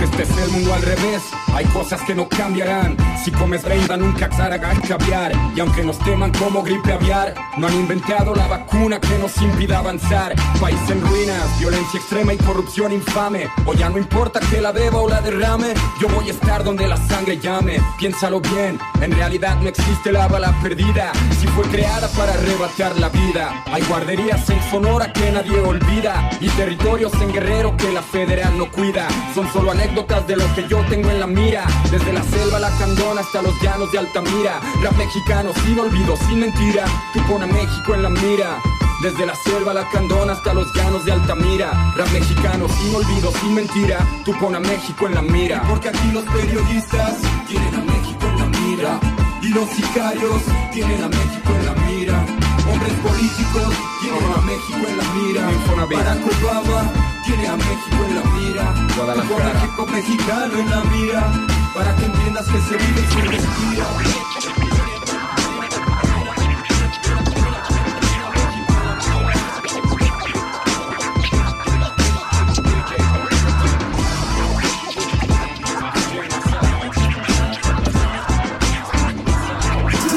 [0.02, 1.22] Aunque estés el mundo al revés,
[1.54, 2.98] hay cosas que no cambiarán.
[3.24, 5.32] Si comes reina nunca hagan caviar.
[5.56, 9.78] Y aunque nos teman como gripe aviar, no han inventado la vacuna que nos impida
[9.78, 10.34] avanzar.
[10.60, 13.48] País en ruinas, violencia extrema y corrupción infame.
[13.66, 16.88] O ya no importa que la beba o la derrame, yo voy a estar donde
[16.88, 17.80] la sangre llame.
[18.00, 21.12] Piénsalo bien, en realidad no existe la bala perdida.
[21.40, 26.30] Si fue creada para arrebatar la vida, hay guarderías en Sonora que nadie olvida.
[26.40, 29.08] Y territorios en Guerrero que la federal no cuida.
[29.36, 31.66] Son solo anécdotas de lo que yo tengo en la mira.
[31.90, 34.60] Desde la selva, la candona hasta los llanos de Altamira.
[34.82, 36.86] Rap mexicano sin olvido, sin mentira.
[37.14, 38.58] Tú pon a México en la mira.
[39.02, 41.72] Desde la selva, la candona hasta los llanos de Altamira.
[41.96, 43.98] Rap mexicano sin olvido, sin mentira.
[44.24, 45.64] Tú pon a México en la mira.
[45.68, 47.18] Porque aquí los periodistas
[47.48, 49.00] tienen a México en la mira.
[49.42, 52.41] Y los sicarios tienen a México en la mira.
[52.68, 55.44] Hombres políticos tienen a México en la mira.
[55.90, 56.92] Barack Obama
[57.26, 58.74] tiene a México en la mira.
[58.88, 61.32] Tú pon a México mexicano en la mira.
[61.74, 63.86] Para que entiendas que se vive y se respira.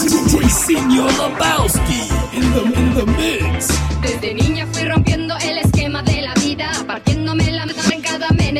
[0.06, 1.83] DJ Senior Lebowski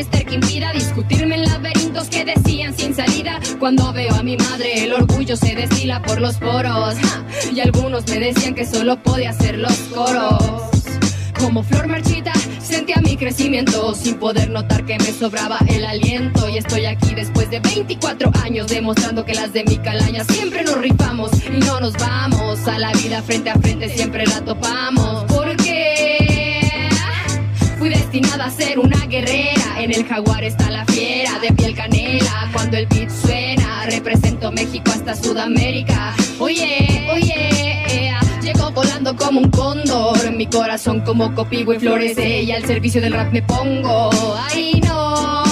[0.05, 3.39] menester que impida discutirme en laberintos que decían sin salida.
[3.59, 6.95] Cuando veo a mi madre, el orgullo se destila por los poros.
[7.53, 10.61] Y algunos me decían que solo podía hacer los coros.
[11.39, 16.49] Como flor marchita, sentía mi crecimiento sin poder notar que me sobraba el aliento.
[16.49, 20.77] Y estoy aquí después de 24 años demostrando que las de mi calaña siempre nos
[20.77, 22.67] rifamos y no nos vamos.
[22.67, 25.34] A la vida frente a frente siempre la topamos.
[28.15, 29.81] Destinada a ser una guerrera.
[29.81, 32.49] En el jaguar está la fiera de piel canela.
[32.53, 36.15] Cuando el beat suena, represento México hasta Sudamérica.
[36.39, 42.43] Oye, oye, ea, Llego volando como un cóndor, en mi corazón como copigo y florece
[42.43, 44.09] y al servicio del rap me pongo.
[44.49, 45.43] Ay no,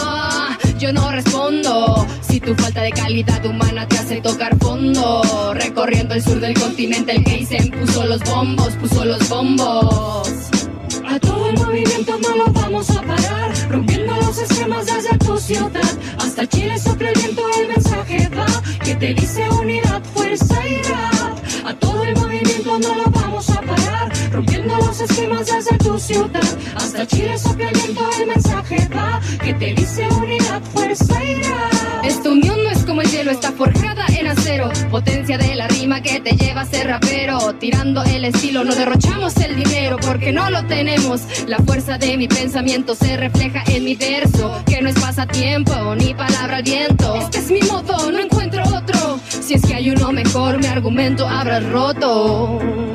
[0.79, 2.07] yo no respondo.
[2.21, 7.11] Si tu falta de calidad humana te hace tocar fondo, recorriendo el sur del continente
[7.11, 10.62] el Keisen puso los bombos, puso los bombos.
[11.23, 15.93] Todo el movimiento no lo vamos a parar, rompiendo los esquemas desde tu ciudad.
[16.19, 18.45] Hasta Chile sopla el viento, el mensaje va,
[18.83, 21.37] que te dice unidad, fuerza y rap.
[21.65, 26.57] A todo el movimiento no lo vamos a parar, rompiendo los esquemas desde tu ciudad.
[26.75, 32.03] Hasta Chile sopla el viento, el mensaje va, que te dice unidad, fuerza y rap.
[32.03, 33.92] Esta unión no es como el hielo, está forjada
[34.91, 37.55] Potencia de la rima que te lleva a ser rapero.
[37.55, 41.21] Tirando el estilo, no derrochamos el dinero porque no lo tenemos.
[41.47, 46.13] La fuerza de mi pensamiento se refleja en mi verso, que no es pasatiempo ni
[46.13, 47.15] palabra al viento.
[47.15, 49.19] Este es mi modo, no encuentro otro.
[49.27, 52.92] Si es que hay uno mejor, mi argumento habrá roto.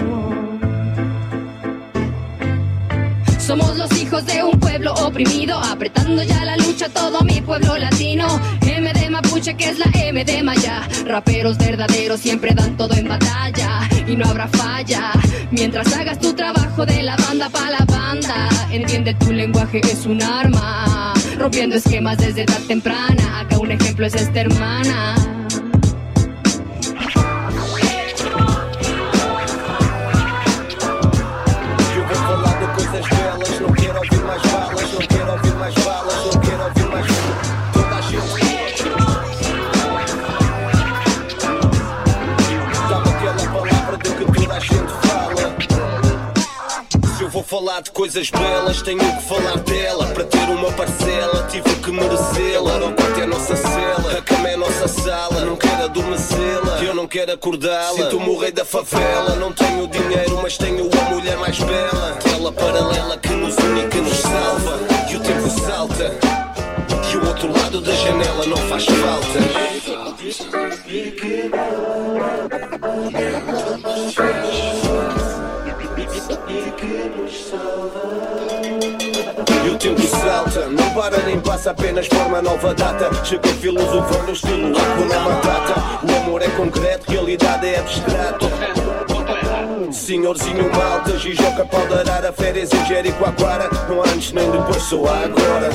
[3.49, 8.27] Somos los hijos de un pueblo oprimido, apretando ya la lucha todo mi pueblo latino.
[8.61, 10.87] M de Mapuche, que es la M de Maya.
[11.07, 15.13] Raperos verdaderos siempre dan todo en batalla y no habrá falla.
[15.51, 20.23] Mientras hagas tu trabajo de la banda para la banda, entiende tu lenguaje es un
[20.23, 21.15] arma.
[21.39, 23.41] Rompiendo esquemas desde edad temprana.
[23.41, 25.15] Acá un ejemplo es esta hermana.
[47.59, 50.07] Falar de coisas belas, tenho que falar dela.
[50.07, 52.77] Para ter uma parcela, tive que merecê-la.
[52.87, 55.45] O quarto é a nossa cela, a cama é a nossa sala.
[55.45, 57.95] Não quero adormecê-la, eu não quero acordá-la.
[57.95, 62.17] Sinto-me o rei da favela, não tenho dinheiro, mas tenho a mulher mais bela.
[62.23, 64.79] Tela paralela que nos une e que nos salva.
[65.11, 66.15] E o tempo salta,
[67.13, 69.39] e o outro lado da janela não faz falta.
[79.65, 83.11] E o tempo salta, não para nem passa, apenas forma nova data.
[83.25, 85.75] Chega filosofando, estilo Hakuna Matata.
[86.07, 88.47] O amor é concreto, realidade é abstrato.
[89.93, 95.71] Senhorzinho malta, Gijoca Paldarara, férias em Jericoacoara Não há antes nem depois, só agora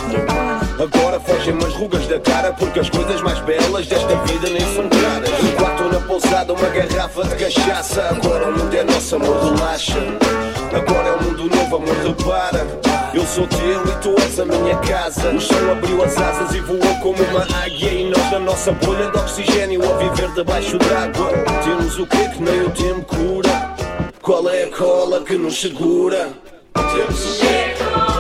[0.80, 4.88] Agora fogem as rugas da cara Porque as coisas mais belas desta vida nem são
[4.90, 10.63] caras quarto na pousada, uma garrafa de cachaça Agora o mundo é nosso, amor, relaxa
[10.76, 12.68] Agora é um mundo novo, amor, repara
[13.14, 15.30] Eu sou teu e tu és a minha casa.
[15.30, 17.92] O chão abriu as asas e voou como uma águia.
[17.92, 21.32] E nós, na nossa bolha de oxigênio, a viver debaixo d'água.
[21.64, 23.76] Temos o que que nem o tempo cura.
[24.22, 26.30] Qual é a cola que nos segura?
[26.74, 27.76] Temos o quê?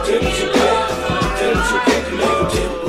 [0.05, 0.59] Temos o quê?
[1.39, 2.82] Temos o quê que nem o tempo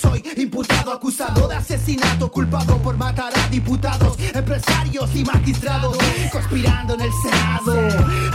[0.00, 5.96] Soy imputado, acusado de asesinato, culpado por matar a diputados, empresarios y magistrados,
[6.30, 7.74] conspirando en el Senado.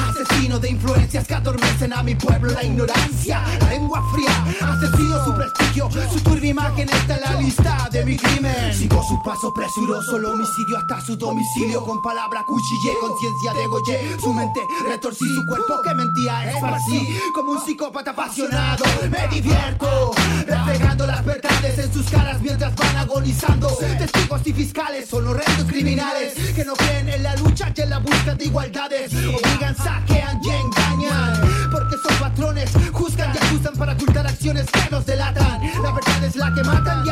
[0.10, 5.90] Asesino de influencias que adormecen a mi pueblo la ignorancia, lengua fría, asesino su prestigio,
[6.12, 8.91] su turbia imagen está en la lista de mi crimen.
[9.12, 14.62] Su paso presuroso, el homicidio hasta su domicilio, con palabra cuchillé, conciencia degollé, su mente
[14.88, 20.14] retorcí, su cuerpo que mentía esparcí, como un psicópata apasionado, me divierto,
[20.47, 23.68] reflejando las verdades en sus caras mientras van agonizando.
[23.76, 27.99] Testigos y fiscales son horrendos criminales que no creen en la lucha y en la
[27.99, 34.26] búsqueda de igualdades, obligan, saquean y engañan, porque son patrones, juzgan y acusan para ocultar
[34.26, 35.62] acciones que nos delatan.
[35.84, 37.09] La verdad es la que matan y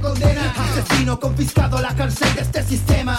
[0.00, 0.54] condena.
[0.58, 3.18] Asesino confiscado a la cárcel de este sistema.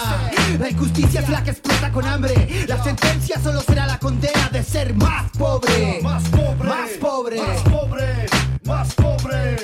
[0.58, 2.66] La injusticia es la que explota con hambre.
[2.68, 6.00] La sentencia solo será la condena de ser más pobre.
[6.02, 7.36] Más pobre, Más pobre.
[7.40, 8.26] más pobre,
[8.64, 9.56] más pobre.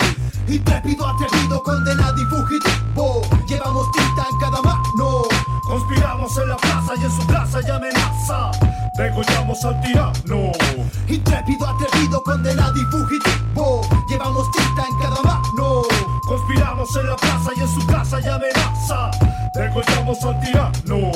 [0.48, 3.22] Intrépido, atrevido, condenado y fugitivo.
[3.48, 5.22] Llevamos tinta en cada mano.
[5.66, 8.50] Conspiramos en la plaza y en su plaza y amenaza.
[8.96, 10.52] Degollamos al tirano.
[11.06, 13.82] Intrépido, atrevido, condenado y fugitivo.
[14.08, 14.97] Llevamos tinta en
[16.96, 19.10] en la plaza y en su casa y amenaza.
[19.52, 21.12] Degollamos al tirano.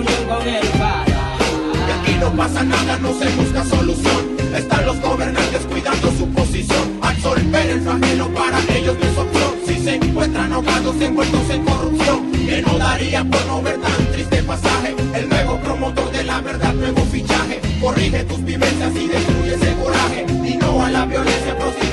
[0.00, 4.36] Y aquí no pasa nada, no se busca solución.
[4.56, 6.98] Están los gobernantes cuidando su posición.
[7.02, 9.52] Absorber el flagelo para ellos no es opción.
[9.66, 14.42] Si se encuentran ahogados envueltos en corrupción, que no daría por no ver tan triste
[14.44, 14.96] pasaje.
[15.14, 17.60] El nuevo promotor de la verdad, nuevo fichaje.
[17.80, 20.26] Corrige tus vivencias y destruye ese coraje.
[20.42, 21.91] Y no a la violencia, prostituye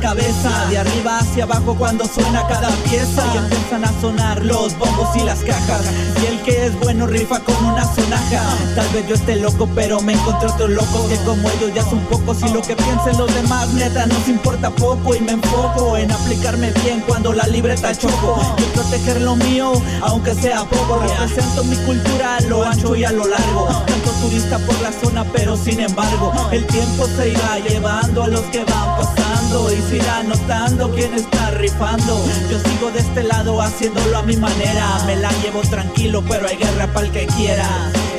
[0.00, 3.22] cabeza De arriba hacia abajo cuando suena cada pieza.
[3.34, 5.82] Y empiezan a sonar los bombos y las cajas.
[6.22, 8.42] Y el que es bueno rifa con una sonaja.
[8.74, 12.00] Tal vez yo esté loco pero me encontré otro loco Que como ellos ya son
[12.06, 12.42] pocos.
[12.42, 15.14] Y lo que piensen los demás Neta nos importa poco.
[15.14, 18.40] Y me enfoco En aplicarme bien cuando la libreta choco.
[18.58, 20.98] Y proteger lo mío aunque sea poco.
[20.98, 23.66] Represento mi cultura a lo ancho y a lo largo.
[23.86, 28.42] Tanto turista por la zona pero sin embargo El tiempo se irá llevando a los
[28.42, 29.72] que van pasando.
[29.72, 30.55] Y se irá notando
[30.94, 32.24] quién está rifando.
[32.50, 35.02] Yo sigo de este lado haciéndolo a mi manera.
[35.06, 37.68] Me la llevo tranquilo pero hay guerra para el que quiera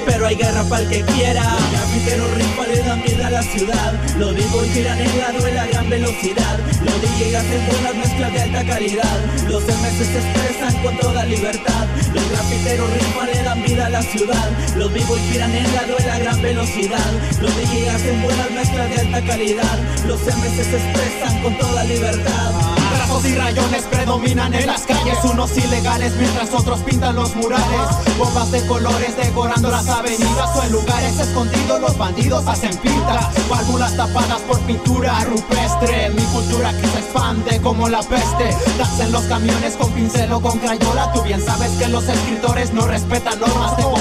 [0.07, 1.43] pero hay guerra para el que quiera.
[1.71, 3.93] Grafitero rifa le dan vida a la ciudad.
[4.17, 6.57] Los vivos giran en la duela a gran velocidad.
[6.83, 9.17] Los DJs hacen buenas mezclas de alta calidad.
[9.49, 11.85] Los MS se expresan con toda libertad.
[12.13, 14.49] Los grafiteros le dan vida a la ciudad.
[14.75, 17.11] Los vivos giran en la gran velocidad.
[17.41, 19.77] Los DJs hacen buenas mezclas de alta calidad.
[20.07, 22.76] Los MS se expresan con toda libertad.
[23.07, 27.87] Trazos y rayones predominan en las calles, unos ilegales mientras otros pintan los murales.
[28.17, 33.31] Bombas de colores decorando las avenidas o en lugares escondidos los bandidos hacen pinta.
[33.49, 36.09] Válvulas tapadas por pintura rupestre.
[36.09, 38.53] Mi cultura que se expande como la peste.
[38.77, 41.13] Das los camiones con pincel o con crayola.
[41.13, 43.77] Tú bien sabes que los escritores no respetan normas.
[43.77, 43.95] Tengo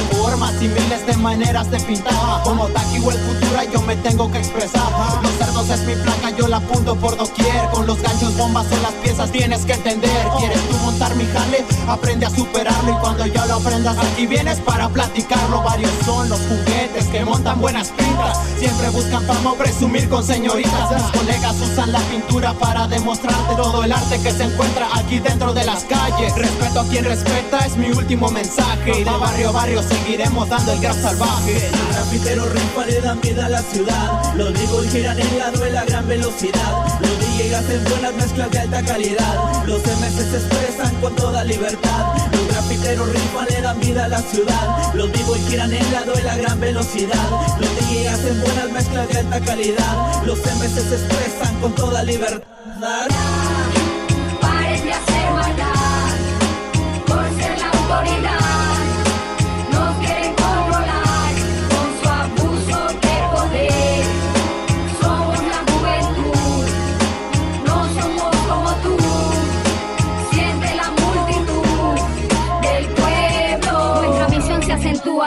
[0.61, 2.13] y miles de maneras de pintar.
[2.45, 4.83] Como Taki o el Futura yo me tengo que expresar.
[5.23, 7.69] Los cerdos es mi placa, yo la apunto por doquier.
[7.73, 10.29] Con los ganchos, bombas en las piezas tienes que entender.
[10.39, 11.65] ¿Quieres tú montar mi jale?
[11.89, 15.63] Aprende a superarlo y cuando ya lo aprendas aquí vienes para platicarlo.
[15.63, 18.39] Varios son los juguetes que montan buenas pintas.
[18.59, 20.91] Siempre buscan fama o presumir con señoritas.
[20.91, 25.55] Mis colegas usan la pintura para demostrarte todo el arte que se encuentra aquí dentro
[25.55, 26.35] de las calles.
[26.37, 29.01] Respeto a quien respeta es mi último mensaje.
[29.01, 29.83] Y de barrio a barrio
[30.27, 31.57] seguiremos dando el gran salvaje.
[31.57, 34.35] El vida a la ciudad.
[34.35, 37.01] Los vivos giran en la duela a gran velocidad.
[37.01, 39.67] Los DJs hacen buenas mezclas de alta calidad.
[39.67, 42.15] Los MS se expresan con toda libertad.
[42.33, 44.95] Los grafiteros rifan dan vida a la ciudad.
[44.95, 47.31] Los vivos giran en la duela a gran velocidad.
[47.61, 50.25] Los DJs hacen buenas mezclas de alta calidad.
[50.25, 53.07] Los MS se expresan con toda libertad.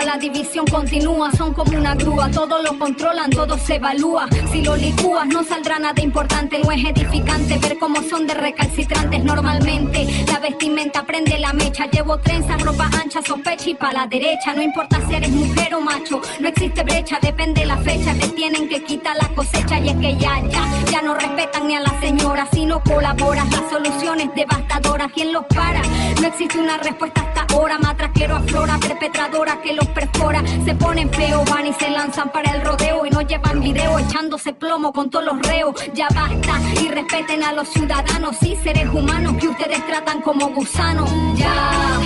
[0.04, 4.28] La división continúa, son como una grúa, todo lo controlan, todo se evalúa.
[4.52, 9.24] Si lo licúas, no saldrá nada importante, no es edificante ver cómo son de recalcitrantes
[9.24, 10.08] normalmente.
[10.32, 14.54] La vestimenta prende la mecha, llevo trenzas, ropa ancha, sospecha y pa' la derecha.
[14.54, 18.70] No importa si eres mujer o macho, no existe brecha, depende la fecha, te tienen
[18.70, 22.00] que quitar la cosecha y es que ya, ya, ya no respetan ni a la
[22.00, 25.82] señora, si no colaboras, la solución es devastadora, ¿quién los para?
[26.22, 31.44] No existe una respuesta hasta ahora, matraquero aflora, perpetradora que los perfora, se ponen feo,
[31.46, 35.26] van y se lanzan para el rodeo y no llevan video echándose plomo con todos
[35.26, 40.22] los reos, ya basta y respeten a los ciudadanos y seres humanos que ustedes tratan
[40.22, 42.00] como gusanos, Ya,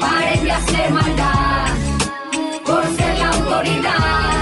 [0.00, 1.66] pares de hacer maldad
[2.64, 4.38] por ser la autoridad.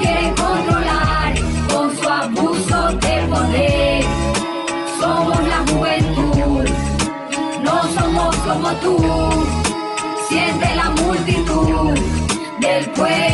[0.00, 1.34] Quieren controlar
[1.72, 4.04] con su abuso de poder.
[5.00, 6.68] Somos la juventud,
[7.62, 9.07] no somos como tú.
[11.28, 11.94] Multitud
[12.58, 13.27] del pueblo.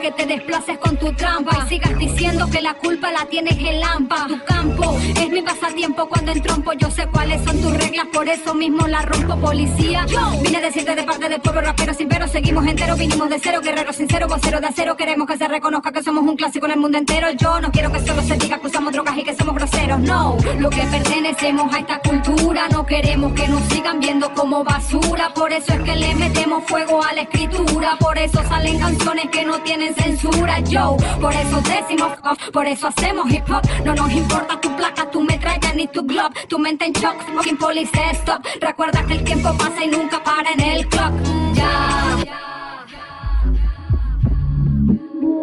[0.00, 3.80] Que te desplaces con tu trampa y sigas diciendo que la culpa la tienes el
[3.80, 4.26] lampa.
[4.26, 6.72] Tu campo es mi pasatiempo cuando entrompo.
[6.72, 9.36] Yo sé cuáles son tus reglas, por eso mismo la rompo.
[9.40, 12.98] Policía, yo vine a decirte de parte del pueblo rapero sin pero seguimos enteros.
[12.98, 14.96] Vinimos de cero, guerreros sinceros, voceros de acero.
[14.96, 17.30] Queremos que se reconozca que somos un clásico en el mundo entero.
[17.32, 20.00] Yo no quiero que solo se diga que usamos drogas y que somos groseros.
[20.00, 22.68] No, lo que pertenecemos a esta cultura.
[22.68, 25.32] No queremos que nos sigan viendo como basura.
[25.34, 27.96] Por eso es que le metemos fuego a la escritura.
[27.98, 30.60] Por eso salen canciones que no tienen censura.
[30.60, 33.62] Yo, por eso decimos off, por eso hacemos hip hop.
[33.84, 36.32] No nos importa tu placa, tu metralla ni tu glob.
[36.48, 38.44] Tu mente en shock, fucking police stop.
[38.60, 41.12] Recuerda que el tiempo pasa y nunca para en el clock.
[41.54, 42.10] Ya.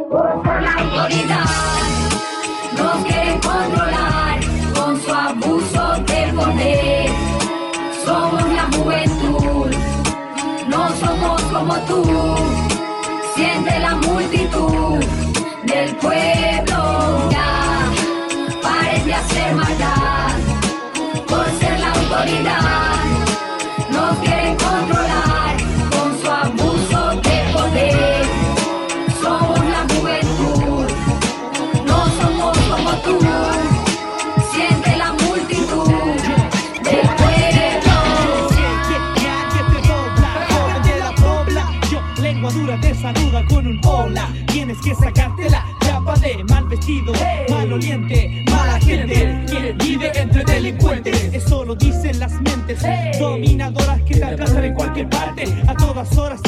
[0.09, 1.45] por la autoridad.
[2.77, 4.39] Nos quieren controlar
[4.75, 7.09] con su abuso de poder.
[8.05, 9.75] Somos la juventud,
[10.67, 12.66] no somos como tú.
[13.37, 14.97] Siente la multitud
[15.63, 17.29] del pueblo.
[17.29, 17.91] Ya,
[18.63, 20.31] pares de hacer maldad
[21.27, 22.66] por ser la autoridad.
[44.47, 47.13] Tienes que sacarte la chapa de mal vestido,
[47.49, 49.43] mal oliente, mala gente.
[49.47, 52.79] Quien vive entre delincuentes, eso lo dicen las mentes.
[53.19, 56.41] Dominadoras que te alcanzan en cualquier parte, a todas horas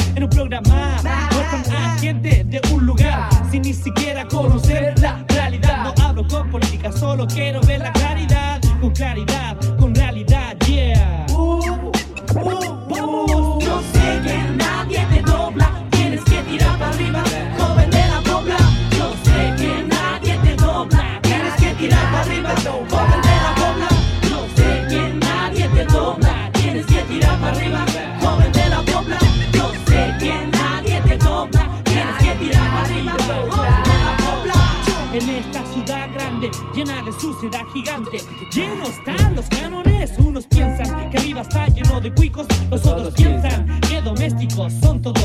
[37.20, 38.18] de suciedad gigante,
[38.52, 40.12] llenos están los cánones.
[40.18, 45.19] Unos piensan que arriba está lleno de cuicos, los otros piensan que domésticos son todos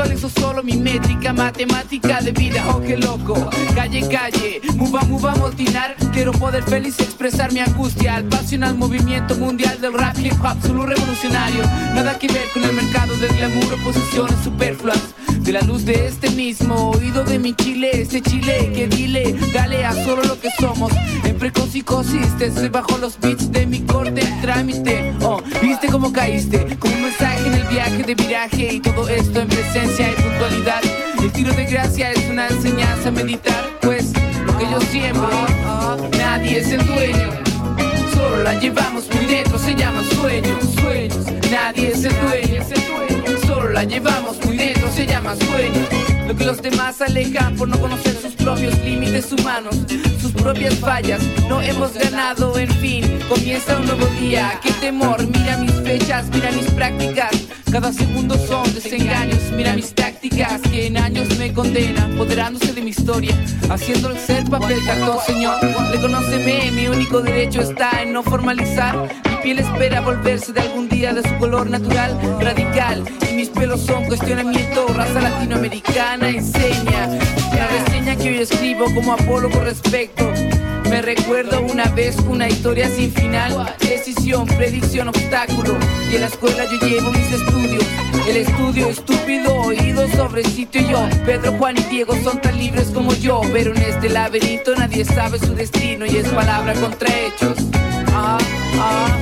[0.00, 2.64] Visualizo solo mi métrica matemática de vida.
[2.70, 3.34] Oh, qué loco.
[3.74, 5.94] Calle, calle, muva, muva, motinar.
[6.10, 8.14] Quiero poder feliz expresar mi angustia.
[8.14, 11.62] Al pasional movimiento mundial del rap hip hop, solo revolucionario.
[11.94, 15.00] Nada que ver con el mercado del glamour o posiciones superfluas.
[15.50, 19.84] De la luz de este mismo oído de mi chile, este chile que dile, dale
[19.84, 20.92] a solo lo que somos.
[21.24, 25.12] En precocicosis, desde bajo los beats de mi corte, el trámite.
[25.22, 29.40] Oh, viste cómo caíste, como un mensaje en el viaje de viraje y todo esto
[29.40, 30.82] en presencia y puntualidad.
[31.20, 34.12] El tiro de gracia es una enseñanza a meditar, pues
[34.46, 35.28] lo que yo siembro,
[36.16, 37.28] nadie es el dueño.
[38.14, 41.26] Solo la llevamos muy dentro, se llama sueños, sueños.
[41.50, 43.09] Nadie es el dueño, es el dueño.
[43.68, 45.88] La llevamos muy dentro, se llama sueños.
[46.26, 49.76] Lo que los demás alejan por no conocer sus propios límites humanos,
[50.20, 51.20] sus propias fallas.
[51.48, 54.58] No hemos ganado, en fin, comienza un nuevo día.
[54.62, 57.30] Qué temor, mira mis fechas, mira mis prácticas.
[57.70, 60.60] Cada segundo son desengaños, mira mis tácticas
[61.60, 63.34] condenan, apoderándose de mi historia,
[63.68, 65.56] haciendo el ser papel cartón, señor.
[65.92, 68.96] Reconóceme, mi único derecho está en no formalizar.
[69.28, 73.04] Mi piel espera volverse de algún día de su color natural, radical.
[73.30, 77.08] Y mis pelos son cuestionamiento, raza latinoamericana enseña.
[77.52, 80.32] La reseña que hoy escribo como Apolo con respecto.
[80.88, 83.76] Me recuerdo una vez una historia sin final,
[84.56, 85.76] predicción, obstáculo.
[86.10, 87.84] Y en la escuela yo llevo mis estudios.
[88.28, 91.08] El estudio estúpido, oído sobre sitio y yo.
[91.26, 93.40] Pedro, Juan y Diego son tan libres como yo.
[93.52, 97.58] Pero en este laberinto nadie sabe su destino y es palabra contra hechos.
[98.14, 98.38] Ah,
[98.78, 99.16] ah,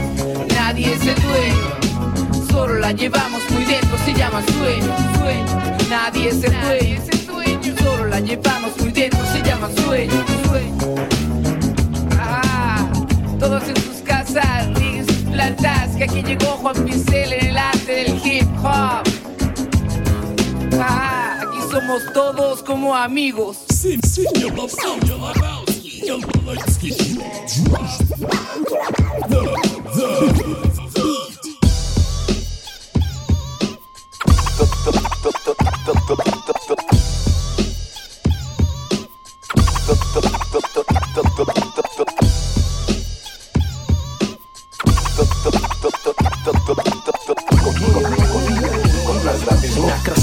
[0.54, 2.46] nadie es el dueño.
[2.50, 5.88] Solo la llevamos muy dentro, se llama sueño, sueño.
[5.88, 7.00] Nadie es el dueño.
[7.82, 10.94] Solo la llevamos muy dentro, se llama sueño, sueño.
[12.18, 12.86] Ah,
[13.38, 14.67] todos en sus casas,
[15.98, 19.02] que aquí llegó Juan Pincel en el arte del hip hop.
[20.80, 23.58] Ah, aquí somos todos como amigos.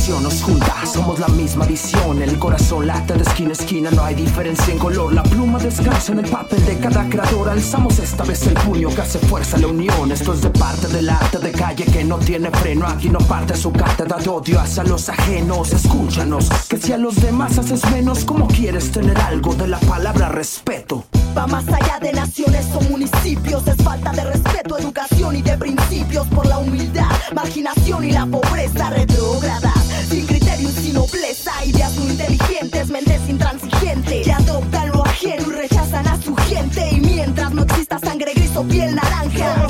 [0.07, 2.21] Nos junta, somos la misma visión.
[2.21, 5.11] El corazón late de esquina a esquina, no hay diferencia en color.
[5.11, 7.49] La pluma descansa en el papel de cada creador.
[7.49, 10.11] Alzamos esta vez el puño que hace fuerza la unión.
[10.11, 12.85] Esto es de parte del arte de calle que no tiene freno.
[12.85, 15.73] Aquí no parte su cátedra de odio hacia los ajenos.
[15.73, 20.29] Escúchanos, que si a los demás haces menos, ¿cómo quieres tener algo de la palabra
[20.29, 21.03] respeto?
[21.35, 23.67] va más allá de naciones o municipios.
[23.67, 28.89] Es falta de respeto, educación y de principios por la humildad, marginación y la pobreza
[28.89, 29.73] retrógrada.
[30.15, 34.25] Sin criterio y sin nobleza, ideas muy inteligentes, mentes intransigentes.
[34.25, 36.89] Que adoptan lo ajeno y rechazan a su gente.
[36.93, 39.67] Y mientras no exista sangre gris o piel naranja,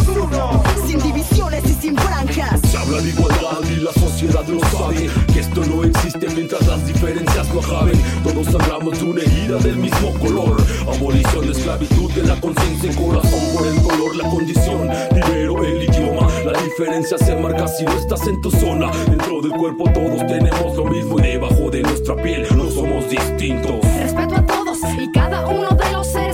[0.85, 2.61] sin divisiones y sin franjas.
[2.61, 5.09] Se habla de igualdad y la sociedad lo sabe.
[5.33, 7.99] Que esto no existe mientras las diferencias no acaben
[8.35, 10.57] Todos hablamos de una herida del mismo color.
[10.93, 15.83] Abolición de esclavitud de la conciencia y corazón Por el color, la condición, dinero, el
[15.83, 18.91] idioma La diferencia se marca si no estás en tu zona.
[19.09, 23.79] Dentro del cuerpo todos tenemos lo mismo Y debajo de nuestra piel no somos distintos.
[24.01, 26.24] Respeto a todos y cada uno de los seres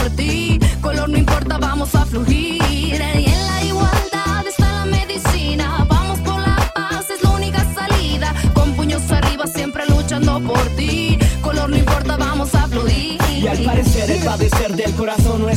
[0.00, 0.39] por ti.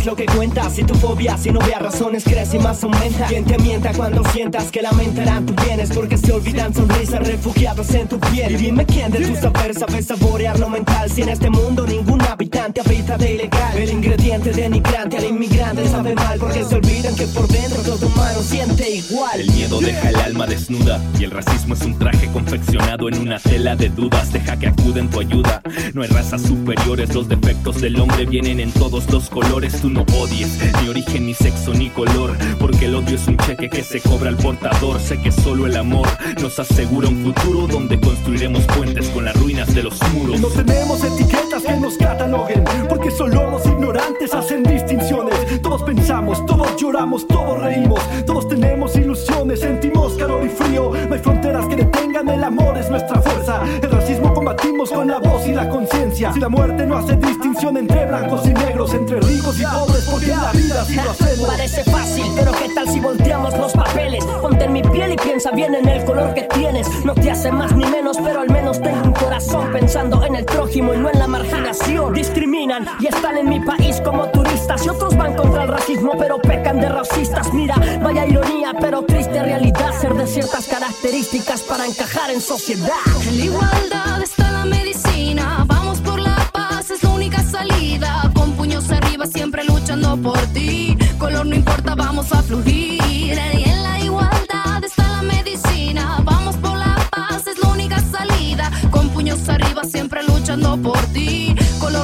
[0.06, 3.46] Lo que cuenta Si tu fobia, si no vea razones, crece y más aumenta Quien
[3.46, 8.20] te mienta cuando sientas que lamentarán tus bienes Porque se olvidan sonrisas refugiadas en tu
[8.20, 11.86] piel Y dime quién de tu saber sabe saborear lo mental Si en este mundo
[11.86, 17.16] ningún habitante habita de ilegal El ingrediente denigrante al inmigrante sabe mal Porque se olvidan
[17.16, 21.32] que por dentro todo humano siente igual El miedo deja el alma desnuda y el
[21.32, 24.32] racismo es un traje confeccionado en una tela de dudas.
[24.34, 25.62] Deja que acude en tu ayuda.
[25.94, 29.80] No hay razas superiores, los defectos del hombre vienen en todos los colores.
[29.94, 33.84] No odies ni origen, ni sexo, ni color, porque el odio es un cheque que
[33.84, 35.00] se cobra al portador.
[35.00, 36.08] Sé que solo el amor
[36.42, 40.40] nos asegura un futuro donde construiremos puentes con las ruinas de los muros.
[40.40, 45.62] No tenemos etiquetas que nos cataloguen, porque solo los ignorantes hacen distinciones.
[45.62, 50.92] Todos pensamos, todos lloramos, todos reímos, todos tenemos ilusiones, sentimos calor y frío.
[51.08, 51.22] No hay
[51.62, 53.62] que detengan, el amor es nuestra fuerza.
[53.82, 56.34] El racismo combatimos con la voz y la conciencia.
[56.34, 60.32] Si la muerte no hace distinción entre blancos y negros, entre ricos y pobres, porque
[60.32, 61.48] en la vida sí lo hacemos.
[61.48, 64.26] Parece fácil, pero ¿qué tal si volteamos los papeles?
[64.26, 66.88] Ponte en mi piel y piensa bien en el color que tienes.
[67.06, 70.46] No te hace más ni menos, pero al menos tengo un corazón pensando en el
[70.46, 72.14] prójimo y no en la marginación.
[72.14, 76.40] Discriminan y están en mi país como turistas y otros van contra el racismo, pero
[76.40, 77.54] pecan de racistas.
[77.54, 82.90] Mira, vaya ironía, pero triste realidad ser de ciertas características para encajar en sociedad.
[83.26, 85.66] La igualdad está la medicina.
[85.68, 88.32] Vamos por la paz, es la única salida.
[88.34, 90.98] Con puños arriba, siempre luchando por ti.
[91.20, 93.38] Color no importa, vamos a fluir.
[93.38, 96.22] En la igualdad está la medicina.
[96.24, 98.72] Vamos por la paz, es la única salida.
[98.90, 101.53] Con puños arriba, siempre luchando por ti.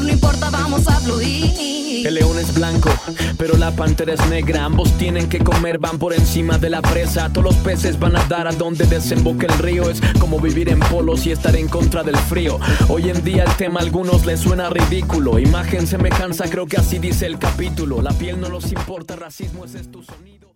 [0.02, 2.08] No importa, vamos a fluir.
[2.08, 2.90] El león es blanco,
[3.38, 4.64] pero la pantera es negra.
[4.64, 7.30] Ambos tienen que comer, van por encima de la presa.
[7.30, 9.90] Todos los peces van a dar a donde desemboque el río.
[9.90, 12.60] Es como vivir en polos y estar en contra del frío.
[12.88, 15.38] Hoy en día el tema a algunos les suena ridículo.
[15.38, 18.02] Imagen, semejanza, creo que así dice el capítulo.
[18.02, 20.49] La piel no los importa, racismo ese es tu sonido.